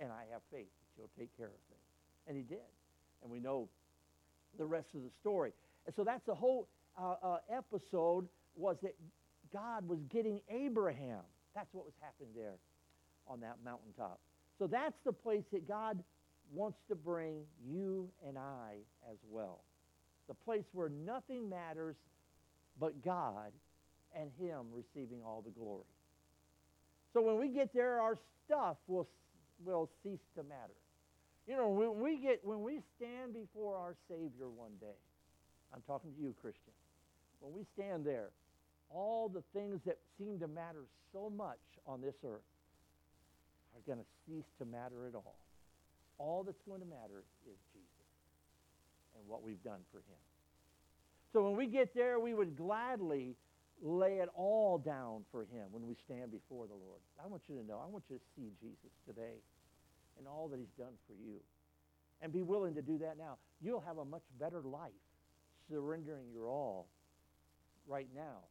and 0.00 0.10
I 0.10 0.24
have 0.32 0.42
faith 0.52 0.66
that 0.66 0.98
you'll 0.98 1.10
take 1.16 1.34
care 1.36 1.46
of 1.46 1.52
things. 1.68 1.80
And 2.26 2.36
he 2.36 2.42
did. 2.42 2.58
And 3.22 3.30
we 3.30 3.38
know 3.38 3.68
the 4.58 4.66
rest 4.66 4.88
of 4.94 5.02
the 5.02 5.10
story. 5.20 5.52
And 5.86 5.94
so 5.94 6.02
that's 6.02 6.26
the 6.26 6.34
whole 6.34 6.68
uh, 7.00 7.14
uh, 7.22 7.38
episode 7.48 8.26
was 8.56 8.76
that 8.82 8.96
God 9.52 9.86
was 9.88 10.00
getting 10.12 10.40
Abraham. 10.50 11.20
That's 11.54 11.72
what 11.72 11.84
was 11.84 11.94
happening 12.00 12.30
there 12.34 12.56
on 13.28 13.40
that 13.40 13.58
mountaintop. 13.64 14.18
So 14.58 14.66
that's 14.66 14.98
the 15.04 15.12
place 15.12 15.44
that 15.52 15.68
God 15.68 16.02
wants 16.52 16.78
to 16.88 16.96
bring 16.96 17.42
you 17.64 18.08
and 18.26 18.36
I 18.36 18.78
as 19.10 19.18
well. 19.30 19.60
The 20.30 20.34
place 20.46 20.62
where 20.72 20.88
nothing 20.88 21.50
matters 21.50 21.96
but 22.78 23.04
God 23.04 23.50
and 24.14 24.30
Him 24.38 24.66
receiving 24.72 25.24
all 25.26 25.42
the 25.44 25.50
glory. 25.50 25.90
So 27.12 27.20
when 27.20 27.40
we 27.40 27.48
get 27.48 27.74
there, 27.74 28.00
our 28.00 28.16
stuff 28.46 28.76
will, 28.86 29.08
will 29.64 29.90
cease 30.04 30.22
to 30.36 30.44
matter. 30.44 30.78
You 31.48 31.56
know, 31.56 31.68
when 31.68 31.98
we 32.00 32.18
get 32.18 32.44
when 32.44 32.62
we 32.62 32.78
stand 32.96 33.34
before 33.34 33.76
our 33.76 33.96
Savior 34.08 34.48
one 34.48 34.70
day, 34.80 35.00
I'm 35.74 35.82
talking 35.84 36.12
to 36.14 36.22
you, 36.22 36.32
Christian. 36.40 36.74
When 37.40 37.52
we 37.52 37.66
stand 37.74 38.06
there, 38.06 38.30
all 38.88 39.28
the 39.28 39.42
things 39.52 39.80
that 39.84 39.98
seem 40.16 40.38
to 40.38 40.46
matter 40.46 40.84
so 41.12 41.28
much 41.28 41.58
on 41.88 42.00
this 42.00 42.14
earth 42.24 42.46
are 43.74 43.82
going 43.84 43.98
to 43.98 44.06
cease 44.28 44.46
to 44.60 44.64
matter 44.64 45.08
at 45.08 45.16
all. 45.16 45.34
All 46.18 46.44
that's 46.44 46.62
going 46.68 46.82
to 46.82 46.86
matter 46.86 47.24
is 47.50 47.58
Jesus 47.72 47.99
and 49.16 49.26
what 49.26 49.42
we've 49.42 49.62
done 49.62 49.80
for 49.90 49.98
him. 49.98 50.20
So 51.32 51.42
when 51.44 51.56
we 51.56 51.66
get 51.66 51.94
there, 51.94 52.18
we 52.18 52.34
would 52.34 52.56
gladly 52.56 53.36
lay 53.82 54.18
it 54.18 54.28
all 54.34 54.78
down 54.78 55.24
for 55.30 55.42
him 55.42 55.68
when 55.70 55.86
we 55.86 55.96
stand 56.04 56.30
before 56.30 56.66
the 56.66 56.74
Lord. 56.74 57.00
I 57.22 57.26
want 57.26 57.42
you 57.48 57.56
to 57.56 57.66
know, 57.66 57.80
I 57.82 57.88
want 57.88 58.04
you 58.10 58.16
to 58.16 58.22
see 58.36 58.50
Jesus 58.60 58.90
today 59.06 59.40
and 60.18 60.26
all 60.28 60.48
that 60.48 60.58
he's 60.58 60.74
done 60.76 60.94
for 61.06 61.14
you. 61.14 61.36
And 62.22 62.32
be 62.32 62.42
willing 62.42 62.74
to 62.74 62.82
do 62.82 62.98
that 62.98 63.16
now. 63.16 63.38
You'll 63.62 63.80
have 63.80 63.98
a 63.98 64.04
much 64.04 64.24
better 64.38 64.60
life 64.62 64.90
surrendering 65.70 66.26
your 66.32 66.48
all 66.48 66.88
right 67.86 68.08
now 68.14 68.44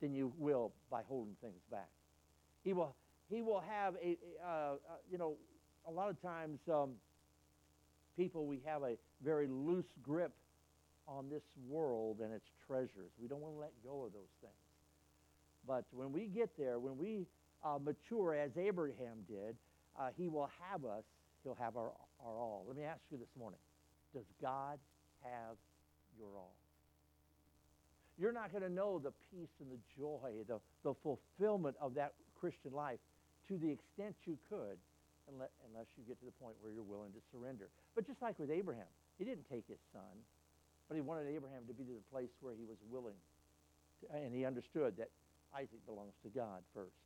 than 0.00 0.14
you 0.14 0.32
will 0.38 0.72
by 0.90 1.02
holding 1.06 1.34
things 1.42 1.60
back. 1.70 1.90
He 2.64 2.72
will, 2.72 2.94
he 3.28 3.42
will 3.42 3.60
have 3.60 3.94
a, 4.02 4.16
uh, 4.42 4.48
uh, 4.48 4.76
you 5.10 5.18
know, 5.18 5.36
a 5.86 5.90
lot 5.90 6.08
of 6.08 6.20
times 6.22 6.60
um, 6.72 6.92
people, 8.20 8.44
we 8.44 8.60
have 8.66 8.82
a 8.82 8.96
very 9.24 9.46
loose 9.48 9.92
grip 10.02 10.32
on 11.08 11.30
this 11.30 11.42
world 11.66 12.18
and 12.22 12.32
its 12.34 12.50
treasures. 12.66 13.10
We 13.18 13.28
don't 13.28 13.40
want 13.40 13.54
to 13.54 13.60
let 13.60 13.72
go 13.82 14.04
of 14.04 14.12
those 14.12 14.32
things. 14.42 14.52
But 15.66 15.84
when 15.90 16.12
we 16.12 16.26
get 16.26 16.50
there, 16.58 16.78
when 16.78 16.98
we 16.98 17.26
uh, 17.64 17.78
mature 17.82 18.34
as 18.34 18.50
Abraham 18.58 19.24
did, 19.26 19.56
uh, 19.98 20.08
he 20.18 20.28
will 20.28 20.50
have 20.70 20.84
us, 20.84 21.04
he'll 21.42 21.56
have 21.58 21.78
our, 21.78 21.92
our 22.24 22.38
all. 22.38 22.64
Let 22.68 22.76
me 22.76 22.84
ask 22.84 23.00
you 23.10 23.16
this 23.16 23.34
morning 23.38 23.58
Does 24.14 24.26
God 24.42 24.78
have 25.22 25.56
your 26.18 26.28
all? 26.36 26.56
You're 28.18 28.32
not 28.32 28.52
going 28.52 28.64
to 28.64 28.70
know 28.72 29.00
the 29.02 29.12
peace 29.32 29.48
and 29.60 29.70
the 29.70 29.78
joy, 29.98 30.30
the, 30.46 30.60
the 30.84 30.94
fulfillment 31.02 31.74
of 31.80 31.94
that 31.94 32.12
Christian 32.38 32.72
life 32.72 32.98
to 33.48 33.56
the 33.56 33.70
extent 33.70 34.14
you 34.26 34.36
could 34.50 34.76
unless, 35.30 35.88
you 35.96 36.04
get 36.06 36.18
to 36.20 36.26
the 36.26 36.36
point 36.42 36.56
where 36.60 36.72
you're 36.72 36.86
willing 36.86 37.12
to 37.12 37.22
surrender. 37.30 37.68
But 37.94 38.06
just 38.06 38.20
like 38.22 38.38
with 38.38 38.50
Abraham, 38.50 38.90
he 39.18 39.24
didn't 39.24 39.48
take 39.48 39.64
his 39.68 39.80
son, 39.92 40.14
but 40.88 40.94
he 40.94 41.00
wanted 41.00 41.28
Abraham 41.30 41.62
to 41.68 41.74
be 41.74 41.84
to 41.84 41.94
the 41.94 42.08
place 42.10 42.30
where 42.40 42.54
he 42.54 42.64
was 42.64 42.78
willing. 42.90 43.16
To, 44.00 44.04
and 44.14 44.34
he 44.34 44.44
understood 44.44 44.96
that 44.98 45.10
Isaac 45.54 45.80
belongs 45.86 46.14
to 46.22 46.30
God 46.30 46.62
first. 46.74 46.96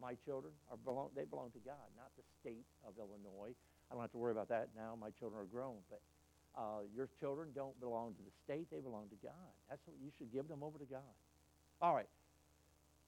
My 0.00 0.14
children 0.24 0.54
are 0.70 0.78
belong, 0.78 1.10
they 1.16 1.24
belong 1.24 1.50
to 1.58 1.62
God, 1.66 1.88
not 1.98 2.14
the 2.14 2.22
state 2.40 2.66
of 2.86 2.94
Illinois. 2.98 3.54
I 3.90 3.94
don't 3.94 4.02
have 4.02 4.12
to 4.12 4.18
worry 4.18 4.32
about 4.32 4.48
that 4.50 4.68
now. 4.76 4.94
My 4.94 5.10
children 5.18 5.42
are 5.42 5.50
grown, 5.50 5.82
but 5.90 6.00
uh, 6.54 6.86
your 6.94 7.08
children 7.18 7.48
don't 7.54 7.78
belong 7.80 8.14
to 8.14 8.22
the 8.22 8.34
state, 8.44 8.68
they 8.70 8.80
belong 8.80 9.08
to 9.10 9.18
God. 9.22 9.52
That's 9.68 9.82
what 9.86 9.96
you 10.02 10.10
should 10.18 10.32
give 10.32 10.46
them 10.46 10.62
over 10.62 10.78
to 10.78 10.84
God. 10.84 11.14
All 11.80 11.94
right. 11.94 12.08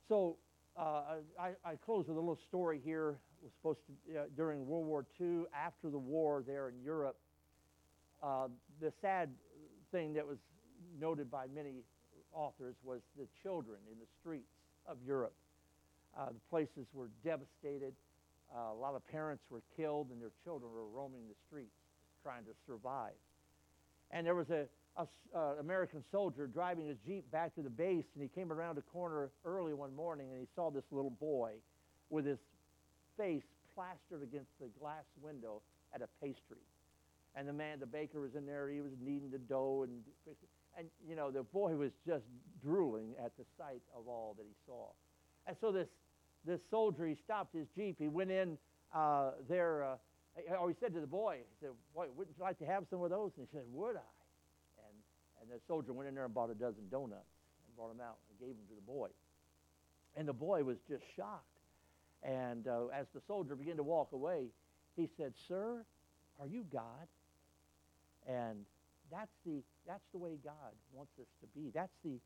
So 0.08 0.36
uh, 0.78 1.02
I, 1.38 1.50
I 1.64 1.76
close 1.76 2.06
with 2.08 2.16
a 2.16 2.20
little 2.20 2.38
story 2.48 2.80
here. 2.84 3.18
It 3.42 3.44
was 3.44 3.52
supposed 3.56 3.80
to, 3.86 4.18
uh, 4.18 4.22
during 4.36 4.66
World 4.66 4.86
War 4.86 5.06
II, 5.20 5.44
after 5.54 5.90
the 5.90 5.98
war 5.98 6.42
there 6.46 6.68
in 6.68 6.80
Europe, 6.82 7.16
uh, 8.22 8.48
the 8.80 8.92
sad 9.00 9.30
thing 9.90 10.12
that 10.14 10.26
was 10.26 10.38
noted 10.98 11.30
by 11.30 11.46
many 11.54 11.82
authors 12.32 12.76
was 12.84 13.00
the 13.18 13.26
children 13.42 13.78
in 13.90 13.98
the 13.98 14.06
streets 14.20 14.52
of 14.86 14.96
Europe. 15.06 15.34
Uh, 16.16 16.26
the 16.26 16.40
places 16.50 16.86
were 16.92 17.10
devastated. 17.24 17.94
Uh, 18.54 18.72
a 18.72 18.74
lot 18.74 18.94
of 18.94 19.06
parents 19.06 19.44
were 19.50 19.62
killed, 19.76 20.08
and 20.10 20.20
their 20.20 20.32
children 20.44 20.70
were 20.72 20.86
roaming 20.86 21.22
the 21.28 21.36
streets 21.46 21.74
trying 22.22 22.44
to 22.44 22.52
survive 22.66 23.14
and 24.10 24.26
there 24.26 24.34
was 24.34 24.50
a, 24.50 24.66
a 24.96 25.06
uh, 25.36 25.54
American 25.60 26.02
soldier 26.10 26.46
driving 26.46 26.88
his 26.88 26.98
jeep 27.06 27.30
back 27.30 27.54
to 27.54 27.62
the 27.62 27.70
base, 27.70 28.04
and 28.14 28.22
he 28.22 28.28
came 28.28 28.52
around 28.52 28.78
a 28.78 28.82
corner 28.82 29.30
early 29.44 29.74
one 29.74 29.94
morning, 29.94 30.28
and 30.30 30.40
he 30.40 30.46
saw 30.54 30.70
this 30.70 30.84
little 30.90 31.10
boy 31.10 31.52
with 32.10 32.26
his 32.26 32.38
face 33.16 33.44
plastered 33.74 34.22
against 34.22 34.50
the 34.60 34.66
glass 34.80 35.04
window 35.22 35.62
at 35.94 36.02
a 36.02 36.08
pastry. 36.20 36.58
And 37.36 37.48
the 37.48 37.52
man, 37.52 37.78
the 37.78 37.86
baker, 37.86 38.20
was 38.20 38.34
in 38.34 38.44
there. 38.44 38.68
He 38.68 38.80
was 38.80 38.90
kneading 39.00 39.30
the 39.30 39.38
dough, 39.38 39.84
and 39.84 40.02
and 40.78 40.88
you 41.08 41.14
know 41.14 41.30
the 41.30 41.42
boy 41.42 41.74
was 41.76 41.92
just 42.06 42.24
drooling 42.62 43.14
at 43.24 43.32
the 43.38 43.44
sight 43.56 43.82
of 43.96 44.08
all 44.08 44.34
that 44.36 44.44
he 44.44 44.54
saw. 44.66 44.88
And 45.46 45.56
so 45.60 45.70
this 45.70 45.88
this 46.44 46.60
soldier, 46.70 47.06
he 47.06 47.14
stopped 47.14 47.54
his 47.54 47.66
jeep. 47.76 47.96
He 47.98 48.08
went 48.08 48.30
in 48.30 48.58
uh, 48.94 49.32
there. 49.48 49.84
Uh, 49.84 49.96
or 50.60 50.68
he 50.68 50.76
said 50.80 50.94
to 50.94 51.00
the 51.00 51.06
boy, 51.06 51.38
he 51.38 51.66
said, 51.66 51.70
Boy, 51.94 52.06
wouldn't 52.16 52.36
you 52.38 52.44
like 52.44 52.58
to 52.60 52.66
have 52.66 52.84
some 52.88 53.02
of 53.02 53.10
those? 53.10 53.32
And 53.36 53.46
he 53.50 53.56
said, 53.56 53.64
Would 53.72 53.96
I? 53.96 54.19
And, 55.50 55.58
the 55.58 55.62
soldier 55.66 55.92
went 55.92 56.08
in 56.08 56.14
there 56.14 56.24
and 56.24 56.34
bought 56.34 56.50
a 56.50 56.54
dozen 56.54 56.84
donuts 56.90 57.26
and 57.66 57.76
brought 57.76 57.88
them 57.88 58.00
out 58.00 58.18
and 58.28 58.38
gave 58.38 58.56
them 58.56 58.66
to 58.68 58.74
the 58.74 58.86
boy. 58.86 59.08
And 60.16 60.28
the 60.28 60.32
boy 60.32 60.62
was 60.62 60.78
just 60.88 61.02
shocked. 61.16 61.44
And 62.22 62.68
uh, 62.68 62.86
as 62.94 63.06
the 63.14 63.20
soldier 63.26 63.56
began 63.56 63.76
to 63.76 63.82
walk 63.82 64.12
away, 64.12 64.46
he 64.96 65.08
said, 65.16 65.32
Sir, 65.48 65.84
are 66.38 66.46
you 66.46 66.64
God? 66.72 67.08
And 68.28 68.64
that's 69.10 69.32
the, 69.44 69.62
that's 69.86 70.04
the 70.12 70.18
way 70.18 70.38
God 70.44 70.72
wants 70.92 71.12
us 71.18 71.26
to 71.40 71.46
be. 71.58 71.70
That's 71.74 71.96
the 72.04 72.18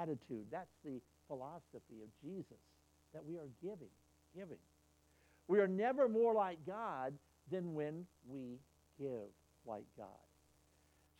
attitude. 0.00 0.46
That's 0.50 0.72
the 0.84 1.00
philosophy 1.26 2.00
of 2.02 2.08
Jesus 2.22 2.58
that 3.12 3.24
we 3.24 3.36
are 3.36 3.48
giving, 3.62 3.90
giving. 4.34 4.58
We 5.48 5.58
are 5.58 5.68
never 5.68 6.08
more 6.08 6.32
like 6.32 6.58
God 6.66 7.12
than 7.50 7.74
when 7.74 8.06
we 8.28 8.58
give 8.98 9.28
like 9.66 9.84
God. 9.98 10.06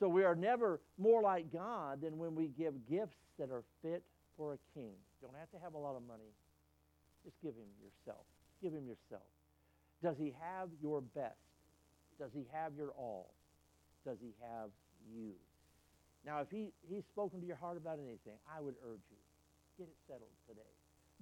So 0.01 0.09
we 0.09 0.25
are 0.25 0.35
never 0.35 0.81
more 0.99 1.21
like 1.23 1.53
God 1.53 2.01
than 2.01 2.17
when 2.17 2.35
we 2.35 2.49
give 2.59 2.73
gifts 2.89 3.19
that 3.39 3.51
are 3.51 3.63
fit 3.83 4.03
for 4.37 4.55
a 4.55 4.59
king. 4.75 4.95
Don't 5.21 5.37
have 5.39 5.51
to 5.51 5.59
have 5.63 5.75
a 5.75 5.79
lot 5.79 5.95
of 5.95 6.03
money. 6.09 6.33
Just 7.23 7.37
give 7.43 7.53
him 7.53 7.69
yourself. 7.85 8.25
Give 8.63 8.73
him 8.73 8.89
yourself. 8.89 9.29
Does 10.03 10.17
he 10.19 10.35
have 10.41 10.71
your 10.81 11.03
best? 11.03 11.37
Does 12.19 12.31
he 12.33 12.47
have 12.51 12.73
your 12.75 12.91
all? 12.97 13.35
Does 14.07 14.17
he 14.23 14.33
have 14.41 14.71
you? 15.15 15.33
Now, 16.25 16.41
if 16.41 16.49
he, 16.51 16.73
he's 16.89 17.05
spoken 17.13 17.41
to 17.41 17.47
your 17.47 17.57
heart 17.57 17.77
about 17.77 17.99
anything, 17.99 18.41
I 18.57 18.61
would 18.61 18.75
urge 18.83 19.05
you, 19.11 19.21
get 19.77 19.89
it 19.89 19.97
settled 20.07 20.33
today. 20.49 20.61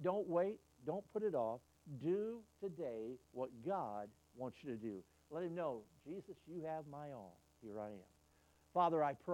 Don't 0.01 0.27
wait. 0.27 0.59
Don't 0.85 1.03
put 1.11 1.23
it 1.23 1.35
off. 1.35 1.59
Do 2.01 2.39
today 2.61 3.15
what 3.33 3.49
God 3.67 4.07
wants 4.37 4.57
you 4.61 4.71
to 4.71 4.77
do. 4.77 5.03
Let 5.31 5.43
him 5.43 5.55
know, 5.55 5.81
Jesus, 6.05 6.35
you 6.47 6.63
have 6.65 6.85
my 6.89 7.11
all. 7.11 7.39
Here 7.61 7.79
I 7.79 7.87
am. 7.87 8.18
Father, 8.73 9.03
I 9.03 9.13
pray. 9.13 9.25